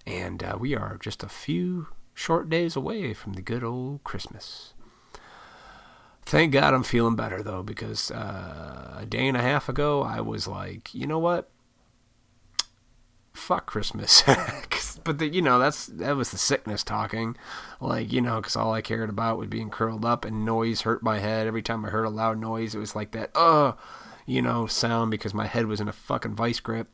and 0.06 0.42
uh, 0.42 0.58
we 0.60 0.76
are 0.76 0.98
just 1.00 1.22
a 1.22 1.28
few 1.28 1.86
short 2.12 2.50
days 2.50 2.76
away 2.76 3.14
from 3.14 3.32
the 3.32 3.40
good 3.40 3.64
old 3.64 4.04
Christmas. 4.04 4.74
Thank 6.26 6.52
God 6.52 6.74
I'm 6.74 6.82
feeling 6.82 7.16
better, 7.16 7.42
though, 7.42 7.62
because 7.62 8.10
uh, 8.10 8.98
a 9.00 9.06
day 9.06 9.26
and 9.26 9.34
a 9.34 9.40
half 9.40 9.70
ago 9.70 10.02
I 10.02 10.20
was 10.20 10.46
like, 10.46 10.94
you 10.94 11.06
know 11.06 11.18
what? 11.18 11.48
fuck 13.32 13.64
Christmas. 13.64 14.22
but 15.04 15.18
the, 15.18 15.28
you 15.28 15.40
know, 15.40 15.58
that's 15.58 15.86
that 15.86 16.16
was 16.16 16.32
the 16.32 16.38
sickness 16.38 16.84
talking. 16.84 17.36
Like 17.80 18.12
you 18.12 18.20
know, 18.20 18.42
because 18.42 18.56
all 18.56 18.74
I 18.74 18.82
cared 18.82 19.08
about 19.08 19.38
was 19.38 19.48
being 19.48 19.70
curled 19.70 20.04
up, 20.04 20.26
and 20.26 20.44
noise 20.44 20.82
hurt 20.82 21.02
my 21.02 21.18
head 21.18 21.46
every 21.46 21.62
time 21.62 21.84
I 21.84 21.88
heard 21.88 22.04
a 22.04 22.10
loud 22.10 22.38
noise. 22.38 22.74
It 22.74 22.78
was 22.78 22.94
like 22.94 23.12
that, 23.12 23.30
uh, 23.34 23.72
you 24.28 24.42
know, 24.42 24.66
sound 24.66 25.10
because 25.10 25.32
my 25.32 25.46
head 25.46 25.66
was 25.66 25.80
in 25.80 25.88
a 25.88 25.92
fucking 25.92 26.34
vice 26.34 26.60
grip. 26.60 26.88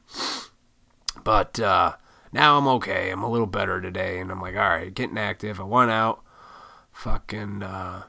But 1.24 1.58
uh, 1.58 1.96
now 2.32 2.56
I'm 2.56 2.68
okay. 2.68 3.10
I'm 3.10 3.24
a 3.24 3.30
little 3.30 3.48
better 3.48 3.80
today, 3.80 4.20
and 4.20 4.30
I'm 4.30 4.40
like, 4.40 4.54
all 4.54 4.60
right, 4.60 4.94
getting 4.94 5.18
active. 5.18 5.58
I 5.58 5.64
went 5.64 5.90
out, 5.90 6.22
fucking. 6.92 7.64
Uh, 7.64 8.04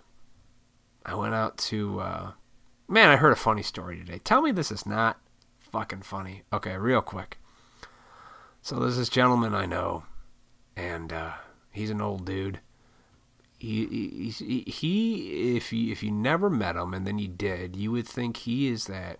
I 1.04 1.16
went 1.16 1.34
out 1.34 1.58
to. 1.58 2.00
Uh, 2.00 2.32
man, 2.88 3.10
I 3.10 3.16
heard 3.16 3.34
a 3.34 3.36
funny 3.36 3.64
story 3.64 3.98
today. 3.98 4.20
Tell 4.20 4.44
me 4.44 4.52
this 4.52 4.72
is 4.72 4.86
not 4.86 5.20
fucking 5.58 6.04
funny. 6.04 6.44
Okay, 6.54 6.78
real 6.78 7.02
quick. 7.02 7.40
So 8.62 8.80
there's 8.80 8.98
this 8.98 9.10
gentleman 9.10 9.56
I 9.56 9.66
know, 9.66 10.04
and 10.76 11.12
uh, 11.12 11.34
he's 11.72 11.90
an 11.90 12.02
old 12.02 12.26
dude. 12.26 12.60
He, 13.58 14.30
he, 14.68 15.56
if 15.56 15.72
you 15.72 15.92
if 15.92 16.04
you 16.04 16.12
never 16.12 16.50
met 16.50 16.76
him 16.76 16.94
and 16.94 17.08
then 17.08 17.20
you 17.20 17.28
did, 17.28 17.76
you 17.76 17.92
would 17.92 18.08
think 18.08 18.38
he 18.38 18.68
is 18.68 18.86
that 18.86 19.20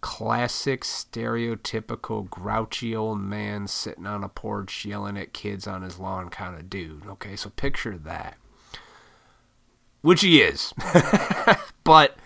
classic 0.00 0.82
stereotypical 0.82 2.28
grouchy 2.28 2.96
old 2.96 3.20
man 3.20 3.66
sitting 3.66 4.06
on 4.06 4.24
a 4.24 4.28
porch 4.28 4.84
yelling 4.84 5.18
at 5.18 5.32
kids 5.32 5.66
on 5.66 5.82
his 5.82 5.98
lawn 5.98 6.30
kind 6.30 6.56
of 6.56 6.70
dude. 6.70 7.06
Okay, 7.06 7.36
so 7.36 7.50
picture 7.50 7.98
that, 7.98 8.36
which 10.00 10.22
he 10.22 10.40
is, 10.40 10.72
but 11.84 12.16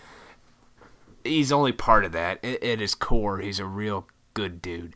he's 1.24 1.52
only 1.52 1.72
part 1.72 2.04
of 2.04 2.12
that. 2.12 2.44
At 2.44 2.80
his 2.80 2.94
core, 2.94 3.38
he's 3.38 3.58
a 3.58 3.66
real 3.66 4.06
good 4.34 4.62
dude. 4.62 4.94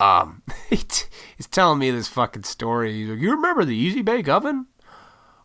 Um, 0.00 0.42
he's 0.70 1.08
telling 1.50 1.78
me 1.78 1.90
this 1.90 2.08
fucking 2.08 2.44
story. 2.44 2.92
He's 2.94 3.10
like, 3.10 3.20
"You 3.20 3.32
remember 3.32 3.64
the 3.64 3.76
Easy 3.76 4.02
Bake 4.02 4.28
Oven? 4.28 4.66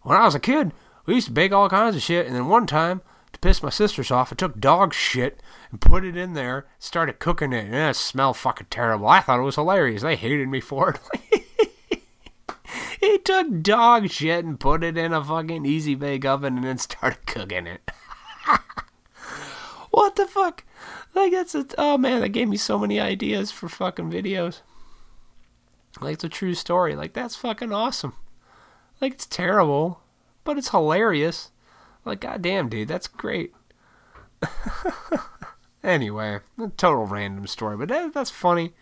When 0.02 0.18
I 0.18 0.26
was 0.26 0.36
a 0.36 0.40
kid, 0.40 0.72
we 1.06 1.16
used 1.16 1.28
to 1.28 1.34
bake 1.34 1.52
all 1.52 1.70
kinds 1.70 1.96
of 1.96 2.02
shit, 2.02 2.28
and 2.28 2.36
then 2.36 2.48
one 2.48 2.68
time, 2.68 3.02
to 3.34 3.40
piss 3.40 3.62
my 3.62 3.70
sisters 3.70 4.12
off, 4.12 4.32
I 4.32 4.36
took 4.36 4.60
dog 4.60 4.94
shit 4.94 5.42
and 5.72 5.82
put 5.82 6.06
it 6.06 6.16
in 6.16 6.34
there, 6.34 6.68
started 6.80 7.20
cooking 7.20 7.54
it, 7.54 7.66
and 7.66 7.76
it 7.76 7.96
smelled 7.96 8.38
fucking 8.38 8.68
terrible. 8.70 9.08
I 9.08 9.20
thought 9.20 9.40
it 9.40 9.44
was 9.44 9.56
hilarious. 9.56 10.02
They 10.02 10.16
hated 10.16 10.48
me 10.48 10.62
for 10.62 11.00
it." 11.32 11.44
he 13.00 13.18
took 13.20 13.62
dog 13.62 14.10
shit 14.10 14.46
and 14.46 14.60
put 14.60 14.84
it 14.84 14.98
in 14.98 15.14
a 15.14 15.24
fucking 15.24 15.66
Easy 15.66 15.96
Bake 15.96 16.26
Oven 16.26 16.58
and 16.58 16.66
then 16.66 16.78
started 16.78 17.26
cooking 17.26 17.68
it. 17.68 17.82
what 19.92 20.16
the 20.16 20.26
fuck? 20.26 20.64
Like 21.14 21.32
that's 21.32 21.56
a 21.56 21.66
oh 21.78 21.98
man, 21.98 22.22
that 22.22 22.30
gave 22.30 22.48
me 22.48 22.58
so 22.58 22.78
many 22.78 23.00
ideas 23.00 23.52
for 23.52 23.68
fucking 23.68 24.12
videos. 24.12 24.62
Like 26.00 26.16
it's 26.16 26.24
a 26.24 26.30
true 26.30 26.54
story. 26.54 26.96
Like 26.96 27.14
that's 27.14 27.36
fucking 27.36 27.74
awesome. 27.74 28.14
Like 29.02 29.14
it's 29.14 29.26
terrible, 29.26 30.02
but 30.44 30.58
it's 30.58 30.70
hilarious. 30.70 31.52
Like 32.06 32.22
goddamn, 32.22 32.70
dude, 32.70 32.88
that's 32.88 33.08
great. 33.08 33.54
anyway, 35.84 36.40
a 36.58 36.68
total 36.70 37.06
random 37.06 37.48
story, 37.48 37.78
but 37.78 37.90
that, 37.90 38.14
that's 38.14 38.30
funny. 38.30 38.74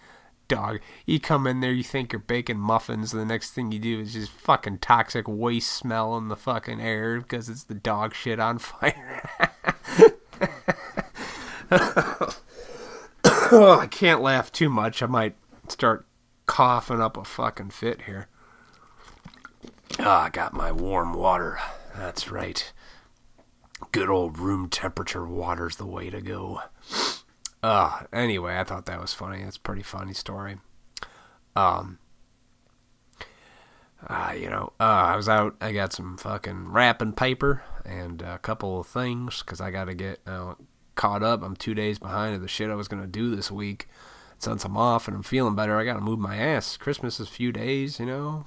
Dog, 0.48 0.80
you 1.06 1.20
come 1.20 1.46
in 1.46 1.60
there, 1.60 1.74
you 1.74 1.84
think 1.84 2.14
you're 2.14 2.20
baking 2.22 2.58
muffins, 2.58 3.12
and 3.12 3.22
the 3.22 3.26
next 3.26 3.52
thing 3.52 3.72
you 3.72 3.80
do 3.80 4.00
is 4.00 4.14
just 4.14 4.32
fucking 4.32 4.78
toxic 4.78 5.28
waste 5.28 5.74
smell 5.74 6.16
in 6.18 6.30
the 6.30 6.38
fucking 6.38 6.80
air 6.80 7.20
because 7.20 7.50
it's 7.50 7.64
the 7.64 7.74
dog 7.74 8.16
shit 8.16 8.40
on 8.40 8.58
fire. 8.60 9.30
oh, 11.70 12.38
I 13.82 13.88
can't 13.88 14.22
laugh 14.22 14.52
too 14.52 14.70
much. 14.70 15.04
I 15.04 15.08
might 15.08 15.36
start 15.68 16.06
coughing 16.46 17.02
up 17.02 17.18
a 17.18 17.26
fucking 17.26 17.72
fit 17.72 18.04
here. 18.04 18.30
Ah, 20.00 20.26
I 20.26 20.30
got 20.30 20.54
my 20.54 20.72
warm 20.72 21.14
water. 21.14 21.60
That's 21.96 22.30
right. 22.30 22.72
Good 23.92 24.10
old 24.10 24.38
room 24.38 24.70
temperature 24.70 25.26
water's 25.26 25.78
the 25.78 25.86
way 25.86 26.10
to 26.10 26.22
go. 26.22 26.62
Uh, 27.64 28.04
anyway, 28.14 28.58
I 28.58 28.64
thought 28.64 28.86
that 28.86 29.02
was 29.02 29.14
funny. 29.14 29.44
That's 29.44 29.58
a 29.58 29.62
pretty 29.62 29.84
funny 29.84 30.14
story. 30.14 30.58
Um, 31.56 31.98
uh, 34.06 34.34
you 34.38 34.50
know, 34.50 34.74
uh, 34.80 34.84
I 34.84 35.16
was 35.16 35.28
out. 35.28 35.56
I 35.60 35.72
got 35.74 35.94
some 35.94 36.18
fucking 36.18 36.72
wrapping 36.72 37.14
paper 37.14 37.64
and 37.84 38.22
a 38.22 38.38
couple 38.38 38.80
of 38.80 38.88
things 38.88 39.42
because 39.42 39.60
I 39.60 39.72
got 39.72 39.86
to 39.86 39.96
get 39.96 40.20
uh, 40.28 40.54
caught 40.96 41.24
up. 41.24 41.42
I'm 41.42 41.56
two 41.56 41.74
days 41.74 41.98
behind 41.98 42.36
of 42.36 42.42
the 42.42 42.48
shit 42.48 42.70
I 42.70 42.76
was 42.76 42.88
gonna 42.88 43.08
do 43.08 43.36
this 43.36 43.50
week. 43.50 43.88
Since 44.40 44.66
I'm 44.66 44.78
off 44.78 45.08
and 45.08 45.18
I'm 45.18 45.24
feeling 45.24 45.56
better, 45.56 45.78
I 45.78 45.84
gotta 45.84 46.02
move 46.02 46.20
my 46.20 46.36
ass. 46.36 46.78
Christmas 46.78 47.20
is 47.20 47.28
a 47.28 47.32
few 47.32 47.52
days, 47.52 48.00
you 48.00 48.06
know. 48.06 48.46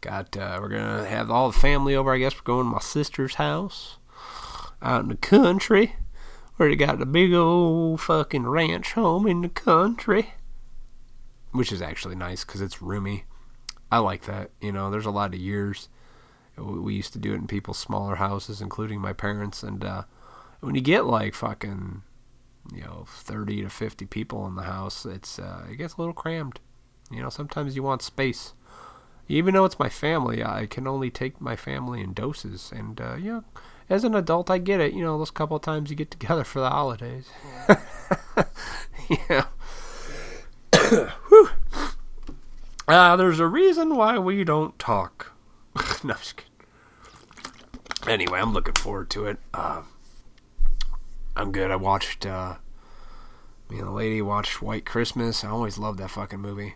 Got 0.00 0.36
uh, 0.36 0.58
we're 0.60 0.68
gonna 0.68 1.06
have 1.06 1.30
all 1.30 1.50
the 1.50 1.58
family 1.58 1.94
over. 1.94 2.14
I 2.14 2.18
guess 2.18 2.34
we're 2.34 2.42
going 2.42 2.66
to 2.66 2.72
my 2.72 2.80
sister's 2.80 3.34
house 3.34 3.98
out 4.80 5.02
in 5.02 5.08
the 5.08 5.16
country, 5.16 5.96
where 6.56 6.68
they 6.68 6.76
got 6.76 6.98
the 6.98 7.06
big 7.06 7.34
old 7.34 8.00
fucking 8.00 8.46
ranch 8.46 8.92
home 8.92 9.26
in 9.26 9.40
the 9.40 9.48
country, 9.48 10.34
which 11.50 11.72
is 11.72 11.82
actually 11.82 12.14
nice 12.14 12.44
because 12.44 12.60
it's 12.60 12.80
roomy. 12.80 13.24
I 13.90 13.98
like 13.98 14.22
that. 14.26 14.50
You 14.60 14.70
know, 14.70 14.90
there's 14.90 15.06
a 15.06 15.10
lot 15.10 15.34
of 15.34 15.40
years 15.40 15.88
we 16.56 16.94
used 16.94 17.12
to 17.14 17.18
do 17.18 17.32
it 17.32 17.36
in 17.36 17.46
people's 17.46 17.78
smaller 17.78 18.16
houses, 18.16 18.60
including 18.60 19.00
my 19.00 19.12
parents, 19.12 19.62
and 19.62 19.84
uh, 19.84 20.02
when 20.60 20.74
you 20.74 20.80
get 20.80 21.06
like 21.06 21.34
fucking 21.34 22.02
you 22.74 22.82
know 22.82 23.04
30 23.08 23.62
to 23.62 23.70
50 23.70 24.06
people 24.06 24.46
in 24.46 24.54
the 24.54 24.62
house 24.62 25.06
it's 25.06 25.38
uh, 25.38 25.64
it 25.70 25.76
gets 25.76 25.94
a 25.94 26.00
little 26.00 26.12
crammed 26.12 26.60
you 27.10 27.22
know 27.22 27.30
sometimes 27.30 27.74
you 27.74 27.82
want 27.82 28.02
space 28.02 28.52
even 29.28 29.54
though 29.54 29.64
it's 29.64 29.78
my 29.78 29.88
family 29.88 30.42
i 30.42 30.66
can 30.66 30.86
only 30.86 31.10
take 31.10 31.40
my 31.40 31.56
family 31.56 32.00
in 32.00 32.12
doses. 32.12 32.72
And 32.74 33.00
uh, 33.00 33.16
you 33.16 33.32
know 33.32 33.44
as 33.90 34.04
an 34.04 34.14
adult 34.14 34.50
i 34.50 34.58
get 34.58 34.80
it. 34.80 34.92
You 34.92 35.02
know 35.02 35.18
those 35.18 35.30
couple 35.30 35.56
of 35.56 35.62
times 35.62 35.90
you 35.90 35.96
get 35.96 36.10
together 36.10 36.44
for 36.44 36.60
the 36.60 36.70
holidays. 36.70 37.28
Yeah. 39.30 39.46
Uh, 42.86 43.16
there's 43.16 43.40
a 43.40 43.46
reason 43.46 43.96
why 43.96 44.18
we 44.18 44.44
don't 44.44 44.78
talk. 44.78 45.32
No, 46.04 46.14
anyway 48.06 48.40
i'm 48.40 48.52
looking 48.52 48.74
forward 48.74 49.10
to 49.10 49.26
it. 49.26 49.38
Uh, 49.54 49.82
I'm 51.36 51.52
good. 51.52 51.70
I 51.70 51.76
watched, 51.76 52.26
uh, 52.26 52.56
me 53.70 53.78
and 53.78 53.86
the 53.86 53.92
lady 53.92 54.20
watched 54.20 54.60
White 54.60 54.84
Christmas. 54.84 55.44
I 55.44 55.48
always 55.50 55.78
loved 55.78 56.00
that 56.00 56.10
fucking 56.10 56.40
movie. 56.40 56.74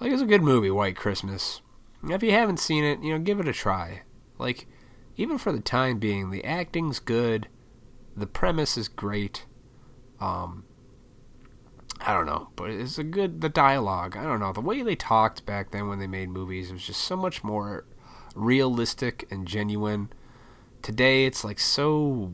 Like, 0.00 0.12
it's 0.12 0.22
a 0.22 0.26
good 0.26 0.42
movie, 0.42 0.70
White 0.70 0.96
Christmas. 0.96 1.60
If 2.04 2.22
you 2.22 2.32
haven't 2.32 2.60
seen 2.60 2.84
it, 2.84 3.02
you 3.02 3.12
know, 3.12 3.18
give 3.18 3.40
it 3.40 3.48
a 3.48 3.52
try. 3.52 4.02
Like, 4.38 4.68
even 5.16 5.38
for 5.38 5.50
the 5.50 5.60
time 5.60 5.98
being, 5.98 6.30
the 6.30 6.44
acting's 6.44 7.00
good. 7.00 7.48
The 8.16 8.26
premise 8.26 8.76
is 8.76 8.88
great. 8.88 9.44
Um, 10.20 10.64
I 12.00 12.12
don't 12.12 12.26
know, 12.26 12.50
but 12.54 12.70
it's 12.70 12.98
a 12.98 13.04
good, 13.04 13.40
the 13.40 13.48
dialogue, 13.48 14.16
I 14.16 14.22
don't 14.22 14.40
know, 14.40 14.52
the 14.52 14.60
way 14.60 14.82
they 14.82 14.94
talked 14.94 15.44
back 15.44 15.72
then 15.72 15.88
when 15.88 15.98
they 15.98 16.06
made 16.06 16.28
movies, 16.28 16.72
was 16.72 16.86
just 16.86 17.00
so 17.02 17.16
much 17.16 17.42
more 17.42 17.84
realistic 18.36 19.26
and 19.30 19.46
genuine. 19.46 20.12
Today, 20.80 21.26
it's 21.26 21.42
like 21.42 21.58
so 21.58 22.32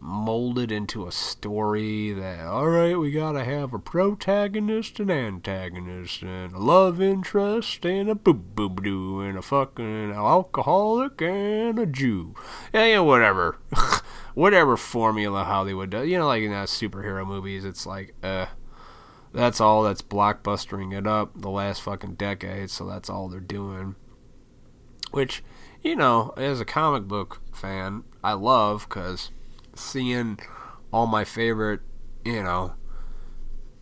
molded 0.00 0.70
into 0.70 1.06
a 1.06 1.12
story 1.12 2.12
that 2.12 2.46
all 2.46 2.68
right 2.68 2.96
we 2.96 3.10
gotta 3.10 3.44
have 3.44 3.74
a 3.74 3.78
protagonist 3.78 5.00
and 5.00 5.10
antagonist 5.10 6.22
and 6.22 6.52
a 6.52 6.58
love 6.58 7.00
interest 7.00 7.84
and 7.84 8.08
a 8.08 8.14
boo 8.14 8.32
boo 8.32 8.68
doo 8.68 9.20
and 9.20 9.36
a 9.36 9.42
fucking 9.42 10.12
alcoholic 10.12 11.20
and 11.20 11.78
a 11.78 11.86
Jew. 11.86 12.34
Yeah 12.72 12.86
yeah 12.86 13.00
whatever. 13.00 13.58
Whatever 14.34 14.76
formula 14.76 15.42
Hollywood 15.42 15.90
does. 15.90 16.06
You 16.08 16.18
know 16.18 16.28
like 16.28 16.42
in 16.42 16.52
the 16.52 16.58
superhero 16.58 17.26
movies 17.26 17.64
it's 17.64 17.84
like 17.84 18.14
uh 18.22 18.46
that's 19.32 19.60
all 19.60 19.82
that's 19.82 20.02
blockbustering 20.02 20.96
it 20.96 21.06
up 21.06 21.32
the 21.34 21.50
last 21.50 21.82
fucking 21.82 22.14
decade 22.14 22.70
so 22.70 22.86
that's 22.86 23.10
all 23.10 23.28
they're 23.28 23.40
doing. 23.40 23.96
Which 25.10 25.42
you 25.82 25.96
know 25.96 26.34
as 26.36 26.60
a 26.60 26.64
comic 26.64 27.08
book 27.08 27.40
fan 27.52 28.04
I 28.22 28.34
love 28.34 28.86
because 28.88 29.30
seeing 29.78 30.38
all 30.92 31.06
my 31.06 31.24
favorite, 31.24 31.80
you 32.24 32.42
know, 32.42 32.74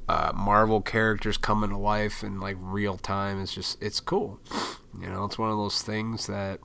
uh, 0.09 0.33
Marvel 0.35 0.81
characters 0.81 1.37
coming 1.37 1.71
to 1.71 1.77
life 1.77 2.23
in 2.23 2.41
like 2.41 2.57
real 2.61 2.97
time 2.97 3.41
is 3.41 3.53
just 3.53 3.83
it's 3.83 4.01
cool. 4.01 4.41
You 4.99 5.09
know, 5.09 5.25
it's 5.25 5.39
one 5.39 5.51
of 5.51 5.57
those 5.57 5.83
things 5.83 6.27
that 6.27 6.61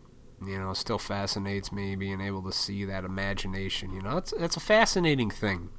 you 0.46 0.58
know 0.58 0.74
still 0.74 1.00
fascinates 1.00 1.72
me 1.72 1.96
being 1.96 2.22
able 2.22 2.44
to 2.44 2.52
see 2.52 2.86
that 2.86 3.04
imagination. 3.04 3.94
You 3.94 4.02
know, 4.02 4.18
it's 4.18 4.34
it's 4.34 4.58
a 4.58 4.62
fascinating 4.62 5.32
thing. 5.32 5.70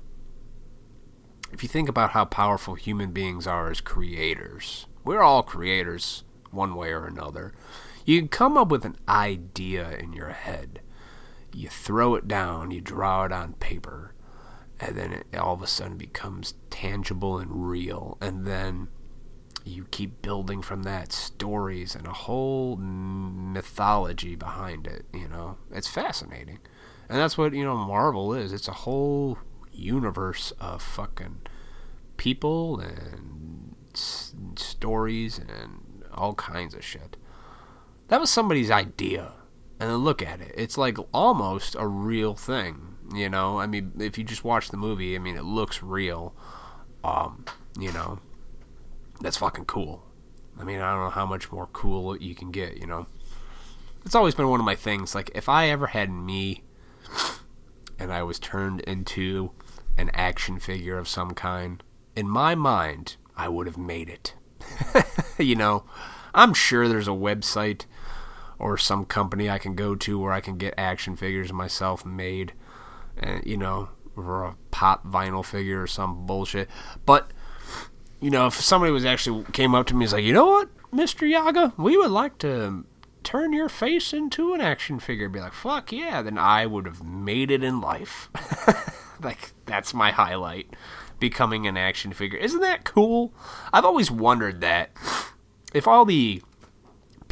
If 1.52 1.62
you 1.62 1.68
think 1.68 1.88
about 1.88 2.10
how 2.10 2.24
powerful 2.24 2.74
human 2.74 3.12
beings 3.12 3.46
are 3.46 3.70
as 3.70 3.80
creators, 3.80 4.86
we're 5.04 5.22
all 5.22 5.42
creators 5.42 6.24
one 6.50 6.74
way 6.74 6.90
or 6.90 7.06
another. 7.06 7.52
You 8.04 8.18
can 8.18 8.28
come 8.28 8.56
up 8.56 8.68
with 8.68 8.84
an 8.84 8.96
idea 9.08 9.90
in 9.90 10.12
your 10.12 10.30
head 10.30 10.80
you 11.54 11.68
throw 11.68 12.14
it 12.14 12.28
down, 12.28 12.70
you 12.70 12.80
draw 12.80 13.24
it 13.24 13.32
on 13.32 13.54
paper, 13.54 14.14
and 14.80 14.96
then 14.96 15.12
it 15.12 15.36
all 15.36 15.54
of 15.54 15.62
a 15.62 15.66
sudden 15.66 15.96
becomes 15.96 16.54
tangible 16.70 17.38
and 17.38 17.68
real. 17.68 18.18
And 18.20 18.46
then 18.46 18.88
you 19.64 19.86
keep 19.90 20.22
building 20.22 20.62
from 20.62 20.82
that 20.82 21.12
stories 21.12 21.94
and 21.94 22.06
a 22.06 22.12
whole 22.12 22.76
mythology 22.76 24.34
behind 24.34 24.86
it. 24.86 25.06
You 25.12 25.28
know, 25.28 25.58
it's 25.70 25.88
fascinating. 25.88 26.58
And 27.08 27.18
that's 27.18 27.38
what, 27.38 27.52
you 27.54 27.64
know, 27.64 27.76
Marvel 27.76 28.34
is. 28.34 28.52
It's 28.52 28.68
a 28.68 28.72
whole 28.72 29.38
universe 29.70 30.52
of 30.60 30.82
fucking 30.82 31.42
people 32.16 32.80
and 32.80 33.74
s- 33.94 34.34
stories 34.56 35.38
and 35.38 36.04
all 36.12 36.34
kinds 36.34 36.74
of 36.74 36.84
shit. 36.84 37.16
That 38.08 38.20
was 38.20 38.30
somebody's 38.30 38.70
idea 38.70 39.32
and 39.82 39.90
then 39.90 39.98
look 39.98 40.22
at 40.22 40.40
it. 40.40 40.54
It's 40.56 40.78
like 40.78 40.96
almost 41.12 41.74
a 41.76 41.88
real 41.88 42.36
thing, 42.36 42.94
you 43.12 43.28
know. 43.28 43.58
I 43.58 43.66
mean, 43.66 43.90
if 43.98 44.16
you 44.16 44.22
just 44.22 44.44
watch 44.44 44.68
the 44.68 44.76
movie, 44.76 45.16
I 45.16 45.18
mean, 45.18 45.36
it 45.36 45.42
looks 45.42 45.82
real. 45.82 46.36
Um, 47.02 47.44
you 47.76 47.90
know, 47.90 48.20
that's 49.20 49.38
fucking 49.38 49.64
cool. 49.64 50.04
I 50.56 50.62
mean, 50.62 50.78
I 50.78 50.92
don't 50.92 51.02
know 51.02 51.10
how 51.10 51.26
much 51.26 51.50
more 51.50 51.66
cool 51.72 52.16
you 52.16 52.36
can 52.36 52.52
get, 52.52 52.76
you 52.76 52.86
know. 52.86 53.08
It's 54.04 54.14
always 54.14 54.36
been 54.36 54.46
one 54.46 54.60
of 54.60 54.66
my 54.66 54.76
things. 54.76 55.16
Like, 55.16 55.32
if 55.34 55.48
I 55.48 55.66
ever 55.70 55.88
had 55.88 56.12
me 56.12 56.62
and 57.98 58.12
I 58.12 58.22
was 58.22 58.38
turned 58.38 58.82
into 58.82 59.50
an 59.98 60.12
action 60.14 60.60
figure 60.60 60.96
of 60.96 61.08
some 61.08 61.32
kind, 61.32 61.82
in 62.14 62.28
my 62.28 62.54
mind, 62.54 63.16
I 63.36 63.48
would 63.48 63.66
have 63.66 63.78
made 63.78 64.08
it. 64.08 64.34
you 65.40 65.56
know, 65.56 65.82
I'm 66.32 66.54
sure 66.54 66.86
there's 66.86 67.08
a 67.08 67.10
website 67.10 67.86
or 68.62 68.78
some 68.78 69.04
company 69.04 69.50
I 69.50 69.58
can 69.58 69.74
go 69.74 69.94
to 69.96 70.18
where 70.18 70.32
I 70.32 70.40
can 70.40 70.56
get 70.56 70.74
action 70.78 71.16
figures 71.16 71.52
myself 71.52 72.06
made, 72.06 72.52
and 73.16 73.44
you 73.44 73.56
know, 73.56 73.90
or 74.16 74.44
a 74.44 74.56
pop 74.70 75.04
vinyl 75.04 75.44
figure 75.44 75.82
or 75.82 75.86
some 75.86 76.24
bullshit. 76.26 76.70
But 77.04 77.32
you 78.20 78.30
know, 78.30 78.46
if 78.46 78.54
somebody 78.54 78.92
was 78.92 79.04
actually 79.04 79.44
came 79.52 79.74
up 79.74 79.86
to 79.88 79.94
me 79.94 79.96
and 79.96 80.02
was 80.02 80.12
like, 80.12 80.24
you 80.24 80.32
know 80.32 80.46
what, 80.46 80.68
Mister 80.92 81.26
Yaga, 81.26 81.74
we 81.76 81.96
would 81.96 82.12
like 82.12 82.38
to 82.38 82.84
turn 83.24 83.52
your 83.52 83.68
face 83.68 84.12
into 84.12 84.54
an 84.54 84.60
action 84.60 84.98
figure, 84.98 85.28
be 85.28 85.40
like, 85.40 85.52
fuck 85.52 85.92
yeah, 85.92 86.22
then 86.22 86.38
I 86.38 86.66
would 86.66 86.86
have 86.86 87.02
made 87.02 87.50
it 87.50 87.64
in 87.64 87.80
life. 87.80 88.28
like 89.22 89.52
that's 89.66 89.92
my 89.92 90.12
highlight, 90.12 90.74
becoming 91.18 91.66
an 91.66 91.76
action 91.76 92.12
figure. 92.12 92.38
Isn't 92.38 92.60
that 92.60 92.84
cool? 92.84 93.32
I've 93.72 93.84
always 93.84 94.10
wondered 94.10 94.60
that 94.60 94.90
if 95.74 95.88
all 95.88 96.04
the 96.04 96.42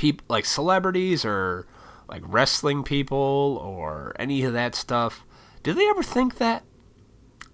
people 0.01 0.25
like 0.31 0.47
celebrities 0.47 1.27
or 1.27 1.67
like 2.09 2.23
wrestling 2.25 2.83
people 2.83 3.61
or 3.63 4.17
any 4.19 4.43
of 4.45 4.55
that 4.55 4.75
stuff, 4.75 5.27
do 5.63 5.75
they 5.75 5.87
ever 5.91 6.03
think 6.03 6.39
that? 6.39 6.65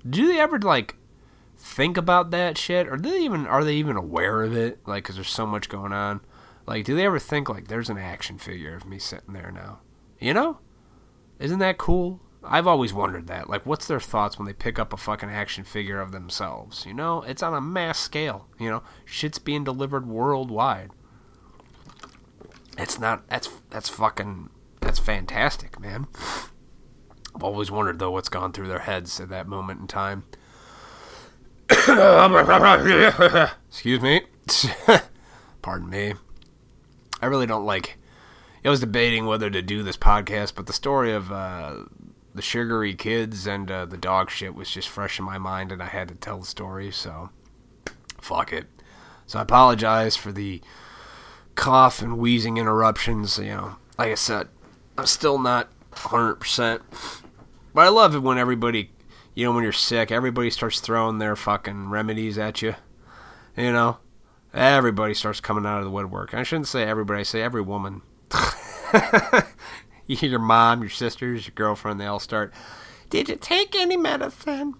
Do 0.08 0.28
they 0.28 0.38
ever 0.38 0.60
like 0.60 0.94
think 1.56 1.96
about 1.96 2.30
that 2.30 2.56
shit, 2.56 2.86
or 2.86 2.96
do 2.96 3.10
they 3.10 3.22
even 3.22 3.48
are 3.48 3.64
they 3.64 3.74
even 3.74 3.96
aware 3.96 4.44
of 4.44 4.56
it? 4.56 4.78
Like, 4.86 5.02
because 5.02 5.16
there's 5.16 5.28
so 5.28 5.44
much 5.44 5.68
going 5.68 5.92
on. 5.92 6.20
Like, 6.68 6.84
do 6.84 6.94
they 6.94 7.04
ever 7.04 7.18
think 7.18 7.48
like 7.48 7.66
there's 7.66 7.90
an 7.90 7.98
action 7.98 8.38
figure 8.38 8.76
of 8.76 8.86
me 8.86 9.00
sitting 9.00 9.32
there 9.32 9.50
now? 9.50 9.80
You 10.20 10.32
know, 10.32 10.60
isn't 11.40 11.58
that 11.58 11.78
cool? 11.78 12.20
I've 12.44 12.68
always 12.68 12.94
wondered 12.94 13.26
that. 13.26 13.50
Like, 13.50 13.66
what's 13.66 13.88
their 13.88 13.98
thoughts 13.98 14.38
when 14.38 14.46
they 14.46 14.52
pick 14.52 14.78
up 14.78 14.92
a 14.92 14.96
fucking 14.96 15.30
action 15.30 15.64
figure 15.64 16.00
of 16.00 16.12
themselves? 16.12 16.86
You 16.86 16.94
know, 16.94 17.22
it's 17.22 17.42
on 17.42 17.54
a 17.54 17.60
mass 17.60 17.98
scale. 17.98 18.46
You 18.60 18.70
know, 18.70 18.82
shit's 19.04 19.40
being 19.40 19.64
delivered 19.64 20.06
worldwide. 20.06 20.90
It's 22.78 22.98
not. 22.98 23.28
That's 23.28 23.48
that's 23.70 23.88
fucking. 23.88 24.50
That's 24.80 24.98
fantastic, 24.98 25.80
man. 25.80 26.06
I've 27.34 27.42
always 27.42 27.70
wondered 27.70 27.98
though 27.98 28.12
what's 28.12 28.28
gone 28.28 28.52
through 28.52 28.68
their 28.68 28.80
heads 28.80 29.20
at 29.20 29.28
that 29.30 29.48
moment 29.48 29.80
in 29.80 29.86
time. 29.86 30.24
Excuse 33.68 34.00
me. 34.00 34.22
Pardon 35.62 35.90
me. 35.90 36.14
I 37.20 37.26
really 37.26 37.46
don't 37.46 37.66
like. 37.66 37.98
I 38.64 38.70
was 38.70 38.80
debating 38.80 39.26
whether 39.26 39.48
to 39.48 39.62
do 39.62 39.82
this 39.82 39.96
podcast, 39.96 40.54
but 40.54 40.66
the 40.66 40.72
story 40.72 41.12
of 41.12 41.30
uh, 41.30 41.84
the 42.34 42.42
sugary 42.42 42.94
kids 42.94 43.46
and 43.46 43.70
uh, 43.70 43.86
the 43.86 43.96
dog 43.96 44.30
shit 44.30 44.54
was 44.54 44.70
just 44.70 44.88
fresh 44.88 45.18
in 45.18 45.24
my 45.24 45.38
mind, 45.38 45.72
and 45.72 45.82
I 45.82 45.86
had 45.86 46.08
to 46.08 46.14
tell 46.14 46.38
the 46.38 46.46
story. 46.46 46.90
So, 46.90 47.30
fuck 48.20 48.52
it. 48.52 48.66
So 49.26 49.38
I 49.38 49.42
apologize 49.42 50.16
for 50.16 50.32
the 50.32 50.60
cough 51.56 52.00
and 52.00 52.18
wheezing 52.18 52.56
interruptions. 52.56 53.38
You 53.38 53.46
know, 53.46 53.76
like 53.98 54.12
I 54.12 54.14
said, 54.14 54.48
I'm 54.96 55.06
still 55.06 55.38
not 55.38 55.68
100%. 55.92 56.80
But 57.74 57.80
I 57.80 57.88
love 57.88 58.14
it 58.14 58.22
when 58.22 58.38
everybody, 58.38 58.90
you 59.34 59.44
know, 59.44 59.52
when 59.52 59.64
you're 59.64 59.72
sick, 59.72 60.10
everybody 60.10 60.50
starts 60.50 60.80
throwing 60.80 61.18
their 61.18 61.36
fucking 61.36 61.90
remedies 61.90 62.38
at 62.38 62.62
you. 62.62 62.74
You 63.56 63.72
know, 63.72 63.98
everybody 64.54 65.14
starts 65.14 65.40
coming 65.40 65.66
out 65.66 65.78
of 65.78 65.84
the 65.84 65.90
woodwork. 65.90 66.32
I 66.32 66.42
shouldn't 66.42 66.68
say 66.68 66.84
everybody, 66.84 67.20
I 67.20 67.24
say 67.24 67.42
every 67.42 67.62
woman. 67.62 68.02
your 70.06 70.38
mom, 70.38 70.80
your 70.80 70.90
sisters, 70.90 71.46
your 71.46 71.54
girlfriend, 71.54 72.00
they 72.00 72.06
all 72.06 72.20
start. 72.20 72.52
Did 73.10 73.28
you 73.28 73.36
take 73.36 73.74
any 73.74 73.96
medicine? 73.96 74.74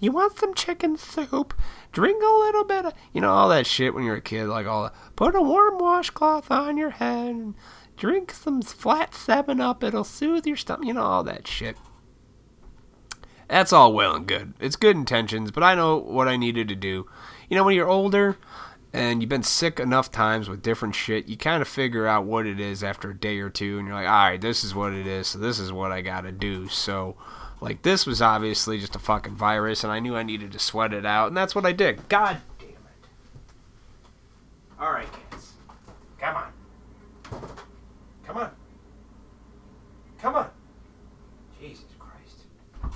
You 0.00 0.12
want 0.12 0.36
some 0.36 0.54
chicken 0.54 0.96
soup? 0.96 1.54
Drink 1.92 2.22
a 2.22 2.26
little 2.26 2.64
bit 2.64 2.84
of, 2.84 2.94
you 3.12 3.20
know, 3.20 3.32
all 3.32 3.48
that 3.48 3.66
shit 3.66 3.94
when 3.94 4.04
you're 4.04 4.16
a 4.16 4.20
kid, 4.20 4.46
like 4.46 4.66
all 4.66 4.84
that. 4.84 4.94
Put 5.16 5.34
a 5.34 5.42
warm 5.42 5.78
washcloth 5.78 6.50
on 6.50 6.76
your 6.76 6.90
head 6.90 7.54
drink 7.96 8.32
some 8.32 8.62
flat 8.62 9.14
7 9.14 9.60
up. 9.60 9.82
It'll 9.82 10.04
soothe 10.04 10.46
your 10.46 10.56
stomach, 10.56 10.86
you 10.86 10.94
know, 10.94 11.02
all 11.02 11.24
that 11.24 11.46
shit. 11.46 11.76
That's 13.48 13.72
all 13.72 13.92
well 13.92 14.16
and 14.16 14.26
good. 14.26 14.54
It's 14.58 14.76
good 14.76 14.96
intentions, 14.96 15.50
but 15.50 15.62
I 15.62 15.74
know 15.74 15.96
what 15.96 16.28
I 16.28 16.36
needed 16.36 16.68
to 16.68 16.74
do. 16.74 17.06
You 17.48 17.56
know, 17.56 17.64
when 17.64 17.76
you're 17.76 17.88
older 17.88 18.38
and 18.92 19.20
you've 19.20 19.28
been 19.28 19.42
sick 19.42 19.78
enough 19.78 20.10
times 20.10 20.48
with 20.48 20.62
different 20.62 20.94
shit, 20.94 21.28
you 21.28 21.36
kind 21.36 21.60
of 21.60 21.68
figure 21.68 22.06
out 22.06 22.24
what 22.24 22.46
it 22.46 22.58
is 22.58 22.82
after 22.82 23.10
a 23.10 23.16
day 23.16 23.38
or 23.38 23.50
two, 23.50 23.78
and 23.78 23.86
you're 23.86 23.96
like, 23.96 24.08
all 24.08 24.30
right, 24.30 24.40
this 24.40 24.64
is 24.64 24.74
what 24.74 24.92
it 24.92 25.06
is, 25.06 25.28
so 25.28 25.38
this 25.38 25.58
is 25.58 25.72
what 25.72 25.92
I 25.92 26.00
gotta 26.00 26.32
do. 26.32 26.68
So, 26.68 27.16
like, 27.64 27.80
this 27.80 28.04
was 28.04 28.20
obviously 28.20 28.78
just 28.78 28.94
a 28.94 28.98
fucking 28.98 29.36
virus, 29.36 29.84
and 29.84 29.92
I 29.92 29.98
knew 29.98 30.14
I 30.14 30.22
needed 30.22 30.52
to 30.52 30.58
sweat 30.58 30.92
it 30.92 31.06
out, 31.06 31.28
and 31.28 31.36
that's 31.36 31.54
what 31.54 31.64
I 31.64 31.72
did. 31.72 32.10
God 32.10 32.36
damn 32.58 32.68
it. 32.68 32.76
Alright, 34.78 35.08
kids. 35.30 35.54
Come 36.20 36.36
on. 36.36 36.52
Come 38.26 38.36
on. 38.36 38.50
Come 40.20 40.34
on. 40.34 40.50
Jesus 41.58 41.86
Christ. 41.98 42.92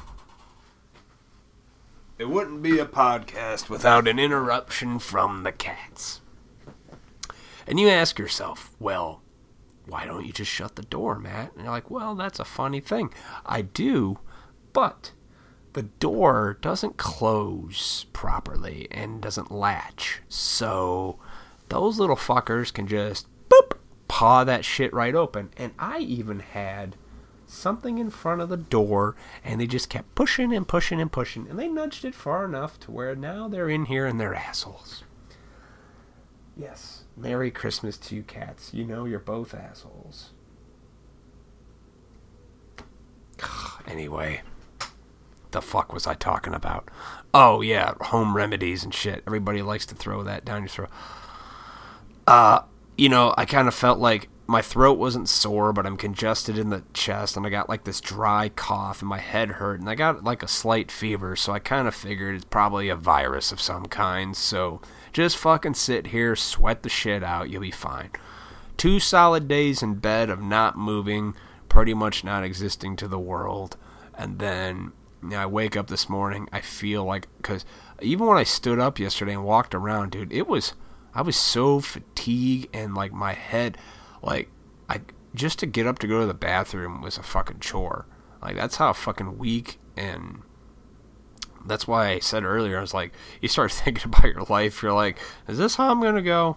It 2.18 2.28
wouldn't 2.28 2.62
be 2.62 2.78
a 2.78 2.85
podcast 2.85 3.70
without 3.70 4.07
an 4.07 4.18
interruption 4.18 4.98
from 4.98 5.44
the 5.44 5.52
cats. 5.52 6.20
And 7.66 7.81
you 7.81 7.88
ask 7.88 8.18
yourself, 8.18 8.70
well, 8.78 9.22
why 9.87 10.04
don't 10.04 10.26
you 10.26 10.33
just 10.35 10.50
shut 10.50 10.76
the 10.76 10.83
door, 10.83 11.18
Matt? 11.18 11.54
And 11.54 11.64
you're 11.64 11.72
like, 11.72 11.90
well, 11.90 12.14
that's 12.14 12.38
a 12.38 12.44
funny 12.44 12.81
thing. 12.81 13.14
I 13.46 13.62
do, 13.62 14.18
but 14.79 15.11
the 15.73 15.83
door 15.83 16.57
doesn't 16.61 16.97
close 16.97 18.07
properly 18.12 18.87
and 18.93 19.21
doesn't 19.21 19.51
latch. 19.51 20.23
So 20.29 21.19
those 21.69 21.99
little 21.99 22.14
fuckers 22.14 22.73
can 22.73 22.87
just 22.87 23.27
boop 23.49 23.77
paw 24.07 24.45
that 24.45 24.64
shit 24.64 24.95
right 24.95 25.17
open. 25.17 25.51
And 25.57 25.73
I 25.81 25.99
even 25.99 26.38
had 26.38 26.95
something 27.45 27.99
in 27.99 28.09
front 28.09 28.41
of 28.41 28.51
the 28.51 28.57
door, 28.57 29.17
and 29.43 29.61
they 29.61 29.67
just 29.67 29.91
kept 29.91 30.14
pushing 30.14 30.55
and 30.55 30.69
pushing 30.69 31.01
and 31.01 31.11
pushing, 31.11 31.49
and 31.49 31.59
they 31.59 31.67
nudged 31.67 32.05
it 32.05 32.14
far 32.14 32.45
enough 32.45 32.79
to 32.79 32.93
where 32.93 33.17
now 33.17 33.49
they're 33.49 33.69
in 33.69 33.87
here 33.87 34.07
and 34.07 34.21
they're 34.21 34.33
assholes. 34.33 35.03
Yes, 36.57 37.03
Merry 37.17 37.51
Christmas 37.51 37.99
to 37.99 38.14
you 38.14 38.23
cats. 38.23 38.73
You 38.73 38.85
know 38.85 39.07
you're 39.07 39.19
both 39.19 39.55
assholes. 39.55 40.31
anyway, 43.88 44.43
the 45.59 45.66
fuck 45.66 45.92
was 45.92 46.07
I 46.07 46.14
talking 46.14 46.55
about? 46.55 46.88
Oh 47.35 47.62
yeah, 47.62 47.94
home 48.01 48.37
remedies 48.37 48.85
and 48.85 48.94
shit. 48.94 49.25
Everybody 49.27 49.61
likes 49.61 49.87
to 49.87 49.97
throw 49.97 50.23
that 50.23 50.44
down 50.44 50.62
your 50.62 50.68
throat. 50.68 50.90
Uh, 52.29 52.61
you 52.97 53.09
know, 53.09 53.35
I 53.37 53.44
kind 53.44 53.66
of 53.66 53.75
felt 53.75 53.99
like 53.99 54.29
my 54.47 54.62
throat 54.62 54.99
wasn't 54.99 55.29
sore, 55.29 55.73
but 55.73 55.85
I'm 55.85 55.97
congested 55.97 56.57
in 56.57 56.71
the 56.71 56.85
chest, 56.94 57.37
and 57.37 57.44
I 57.44 57.51
got 57.51 57.68
like 57.68 57.83
this 57.83 58.01
dry 58.01 58.51
cough, 58.51 59.03
and 59.03 59.09
my 59.09 59.18
head 59.18 59.51
hurt, 59.51 59.81
and 59.81 59.90
I 59.90 59.97
got 59.97 60.23
like 60.23 60.44
a 60.44 60.49
slight 60.49 60.92
fever. 60.92 61.35
So 61.35 61.53
I 61.53 61.59
kind 61.59 61.88
of 61.88 61.94
figured 61.94 62.37
it's 62.37 62.44
probably 62.44 62.88
a 62.88 62.94
virus 62.94 63.51
of 63.51 63.61
some 63.61 63.87
kind. 63.87 64.37
So 64.37 64.81
just 65.12 65.37
fucking 65.37 65.75
sit 65.75 66.09
here, 66.09 66.37
sweat 66.37 66.85
the 66.85 66.88
shit 66.88 67.25
out, 67.25 67.51
you'll 67.51 67.62
be 67.62 67.73
fine. 67.73 68.11
Two 68.77 69.01
solid 69.01 69.49
days 69.49 69.83
in 69.83 69.97
bed 69.97 70.31
of 70.31 70.40
not 70.40 70.79
moving, 70.79 71.35
pretty 71.68 71.94
much 71.94 72.23
not 72.23 72.44
existing 72.44 72.94
to 72.94 73.09
the 73.09 73.18
world, 73.18 73.77
and 74.16 74.38
then 74.38 74.92
know, 75.22 75.37
I 75.37 75.46
wake 75.46 75.76
up 75.76 75.88
this 75.88 76.09
morning, 76.09 76.48
I 76.52 76.61
feel 76.61 77.04
like 77.04 77.28
because 77.38 77.64
even 78.00 78.26
when 78.26 78.38
I 78.38 78.44
stood 78.44 78.78
up 78.78 78.98
yesterday 78.98 79.33
and 79.33 79.44
walked 79.44 79.74
around, 79.74 80.12
dude, 80.12 80.33
it 80.33 80.46
was 80.46 80.74
I 81.14 81.22
was 81.22 81.37
so 81.37 81.81
fatigued 81.81 82.68
and 82.74 82.94
like 82.94 83.12
my 83.12 83.33
head, 83.33 83.78
like 84.22 84.48
I 84.88 85.00
just 85.35 85.59
to 85.61 85.66
get 85.66 85.87
up 85.87 85.98
to 86.00 86.07
go 86.07 86.20
to 86.20 86.26
the 86.26 86.35
bathroom 86.35 87.02
was 87.02 87.18
a 87.18 87.22
fucking 87.22 87.61
chore. 87.61 88.07
Like 88.42 88.57
that's 88.57 88.76
how 88.76 88.92
fucking 88.92 89.38
weak 89.38 89.78
and 89.96 90.42
that's 91.66 91.88
why 91.88 92.09
I 92.11 92.18
said 92.20 92.44
earlier 92.44 92.78
I 92.78 92.81
was 92.81 92.94
like 92.94 93.12
you 93.40 93.48
start 93.48 93.72
thinking 93.72 94.04
about 94.07 94.33
your 94.33 94.46
life. 94.48 94.83
You're 94.83 94.92
like, 94.92 95.18
is 95.48 95.59
this 95.59 95.76
how 95.76 95.90
I'm 95.90 96.00
gonna 96.00 96.22
go? 96.22 96.57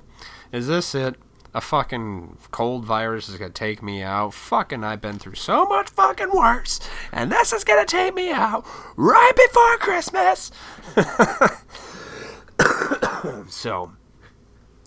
Is 0.51 0.67
this 0.67 0.93
it? 0.93 1.15
A 1.53 1.61
fucking 1.61 2.37
cold 2.51 2.85
virus 2.85 3.27
is 3.27 3.37
gonna 3.37 3.51
take 3.51 3.83
me 3.83 4.01
out. 4.01 4.33
Fucking, 4.33 4.83
I've 4.83 5.01
been 5.01 5.19
through 5.19 5.35
so 5.35 5.65
much 5.65 5.89
fucking 5.89 6.31
worse, 6.31 6.79
and 7.11 7.31
this 7.31 7.51
is 7.51 7.63
gonna 7.63 7.85
take 7.85 8.15
me 8.15 8.31
out 8.31 8.65
right 8.95 9.33
before 9.35 9.77
Christmas. 9.77 10.51
so, 13.49 13.91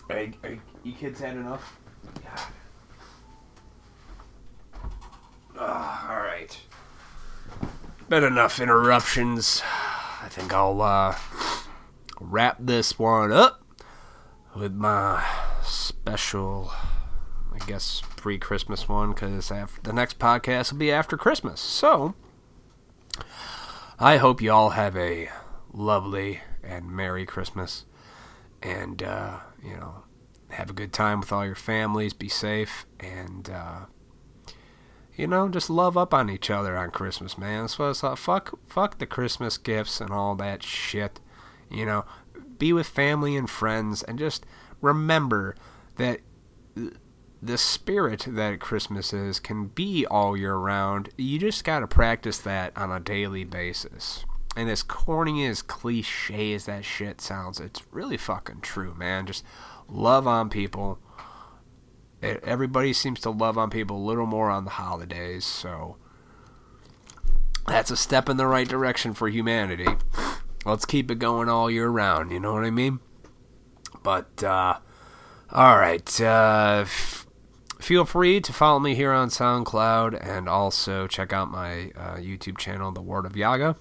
are, 0.09 0.27
are 0.42 0.59
you 0.83 0.92
kids 0.92 1.20
had 1.20 1.37
enough? 1.37 1.79
Yeah. 2.22 2.40
Uh, 5.59 6.07
all 6.09 6.16
right. 6.16 6.59
Been 8.09 8.24
enough 8.24 8.61
interruptions. 8.61 9.62
I 10.22 10.29
think 10.29 10.53
I'll 10.53 10.81
uh, 10.81 11.16
wrap 12.20 12.57
this 12.59 12.98
one 12.98 13.33
up 13.33 13.62
with 14.55 14.74
my 14.74 15.24
special, 16.04 16.70
I 17.50 17.56
guess, 17.66 18.02
pre 18.16 18.36
Christmas 18.36 18.86
one 18.86 19.14
because 19.14 19.48
the 19.48 19.92
next 19.94 20.18
podcast 20.18 20.70
will 20.70 20.78
be 20.78 20.92
after 20.92 21.16
Christmas. 21.16 21.62
So, 21.62 22.14
I 23.98 24.18
hope 24.18 24.42
you 24.42 24.52
all 24.52 24.70
have 24.70 24.98
a 24.98 25.30
lovely 25.72 26.42
and 26.62 26.90
Merry 26.90 27.24
Christmas. 27.24 27.86
And, 28.62 29.02
uh, 29.02 29.38
you 29.62 29.76
know, 29.76 30.04
have 30.50 30.68
a 30.68 30.74
good 30.74 30.92
time 30.92 31.20
with 31.20 31.32
all 31.32 31.46
your 31.46 31.54
families. 31.54 32.12
Be 32.12 32.28
safe. 32.28 32.84
And, 33.00 33.48
uh, 33.48 33.86
you 35.16 35.26
know, 35.26 35.48
just 35.48 35.70
love 35.70 35.96
up 35.96 36.12
on 36.12 36.28
each 36.28 36.50
other 36.50 36.76
on 36.76 36.90
Christmas, 36.90 37.38
man. 37.38 37.66
So 37.68 37.94
fuck, 37.94 38.58
fuck 38.68 38.98
the 38.98 39.06
Christmas 39.06 39.56
gifts 39.56 40.02
and 40.02 40.10
all 40.10 40.34
that 40.34 40.62
shit. 40.62 41.18
You 41.70 41.86
know, 41.86 42.04
be 42.58 42.74
with 42.74 42.86
family 42.86 43.36
and 43.36 43.48
friends 43.48 44.02
and 44.02 44.18
just 44.18 44.44
remember 44.82 45.56
that 45.96 46.20
the 47.42 47.59
spirit 47.59 48.26
that 48.28 48.61
Christmas 48.61 49.12
is 49.12 49.38
can 49.38 49.66
be 49.66 50.07
all 50.07 50.37
year 50.37 50.57
round. 50.57 51.11
You 51.18 51.38
just 51.38 51.64
got 51.64 51.80
to 51.80 51.87
practice 51.87 52.38
that 52.38 52.76
on 52.76 52.90
a 52.90 53.00
daily 53.00 53.44
basis. 53.44 54.24
And 54.57 54.70
as 54.70 54.83
corny 54.83 55.44
as 55.46 55.62
cliche 55.62 56.54
as 56.54 56.66
that 56.66 56.85
shit 56.85 57.20
sounds, 57.20 57.61
it's 57.61 57.83
really 57.90 58.16
fucking 58.16 58.61
true, 58.61 58.94
man. 58.94 59.26
Just 59.26 59.44
love 59.88 60.26
on 60.26 60.48
people. 60.48 60.98
Everybody 62.22 62.94
seems 62.94 63.20
to 63.20 63.30
love 63.30 63.59
on 63.59 63.68
people 63.68 63.98
a 63.98 64.07
little 64.07 64.26
more 64.26 64.48
on 64.48 64.64
the 64.64 64.70
holidays, 64.70 65.44
so 65.44 65.96
that's 67.66 67.90
a 67.90 67.96
step 67.96 68.30
in 68.30 68.38
the 68.38 68.46
right 68.46 68.66
direction 68.66 69.12
for 69.12 69.28
humanity. 69.28 69.88
Let's 70.64 70.87
keep 70.87 71.11
it 71.11 71.18
going 71.18 71.50
all 71.50 71.70
year 71.70 71.88
round, 71.88 72.33
you 72.33 72.40
know 72.40 72.54
what 72.54 72.64
I 72.64 72.70
mean? 72.70 73.00
But, 74.02 74.42
uh, 74.42 74.78
all 75.54 75.78
right. 75.78 76.20
Uh, 76.20 76.80
f- 76.82 77.26
feel 77.80 78.04
free 78.04 78.40
to 78.40 78.52
follow 78.52 78.80
me 78.80 78.94
here 78.94 79.12
on 79.12 79.28
SoundCloud 79.28 80.18
and 80.20 80.48
also 80.48 81.06
check 81.06 81.32
out 81.32 81.50
my 81.50 81.92
uh, 81.96 82.16
YouTube 82.16 82.58
channel, 82.58 82.90
The 82.90 83.02
Word 83.02 83.24
of 83.26 83.36
Yaga. 83.36 83.76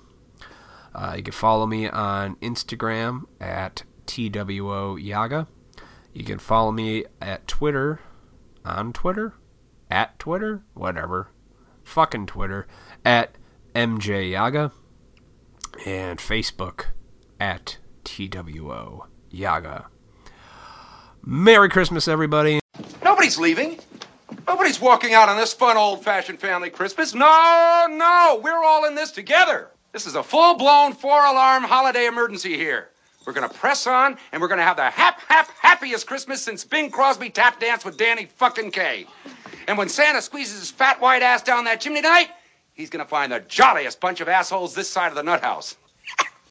Uh, 0.93 1.13
you 1.17 1.23
can 1.23 1.33
follow 1.33 1.65
me 1.65 1.89
on 1.89 2.35
Instagram 2.35 3.23
at 3.41 3.83
TWO 4.05 4.97
Yaga. 4.97 5.47
You 6.13 6.23
can 6.23 6.37
follow 6.37 6.71
me 6.71 7.05
at 7.19 7.47
Twitter, 7.47 7.99
on 8.63 8.93
Twitter, 8.93 9.33
at 9.89 10.19
Twitter, 10.19 10.63
whatever, 10.75 11.29
fucking 11.83 12.27
Twitter, 12.27 12.67
at 13.03 13.35
MJ 13.73 14.29
Yaga, 14.31 14.71
and 15.87 16.19
Facebook 16.19 16.85
at 17.39 17.77
TWO 18.03 19.07
Yaga. 19.31 19.87
Merry 21.25 21.69
Christmas, 21.69 22.09
everybody. 22.09 22.59
Nobody's 23.01 23.37
leaving. 23.39 23.79
Nobody's 24.45 24.81
walking 24.81 25.13
out 25.13 25.29
on 25.29 25.37
this 25.37 25.53
fun 25.53 25.77
old 25.77 26.03
fashioned 26.03 26.39
family 26.39 26.69
Christmas. 26.69 27.13
No, 27.13 27.87
no, 27.89 28.41
we're 28.43 28.61
all 28.61 28.83
in 28.85 28.93
this 28.93 29.11
together. 29.11 29.69
This 29.93 30.05
is 30.05 30.15
a 30.15 30.23
full 30.23 30.55
blown 30.55 30.91
four 30.91 31.23
alarm 31.23 31.63
holiday 31.63 32.07
emergency 32.07 32.57
here. 32.57 32.89
We're 33.25 33.31
gonna 33.31 33.47
press 33.47 33.87
on 33.87 34.17
and 34.33 34.41
we're 34.41 34.49
gonna 34.49 34.63
have 34.63 34.75
the 34.75 34.89
hap, 34.89 35.21
hap, 35.21 35.49
happiest 35.61 36.07
Christmas 36.07 36.41
since 36.41 36.65
Bing 36.65 36.91
Crosby 36.91 37.29
tap 37.29 37.57
danced 37.61 37.85
with 37.85 37.97
Danny 37.97 38.25
fucking 38.25 38.71
Kaye. 38.71 39.05
And 39.69 39.77
when 39.77 39.87
Santa 39.87 40.21
squeezes 40.21 40.59
his 40.59 40.71
fat 40.71 40.99
white 40.99 41.21
ass 41.21 41.41
down 41.41 41.63
that 41.63 41.79
chimney 41.79 42.01
tonight, 42.01 42.31
he's 42.73 42.89
gonna 42.89 43.05
find 43.05 43.31
the 43.31 43.39
jolliest 43.39 44.01
bunch 44.01 44.19
of 44.19 44.27
assholes 44.27 44.75
this 44.75 44.89
side 44.89 45.07
of 45.07 45.15
the 45.15 45.23
nut 45.23 45.41
house. 45.41 45.77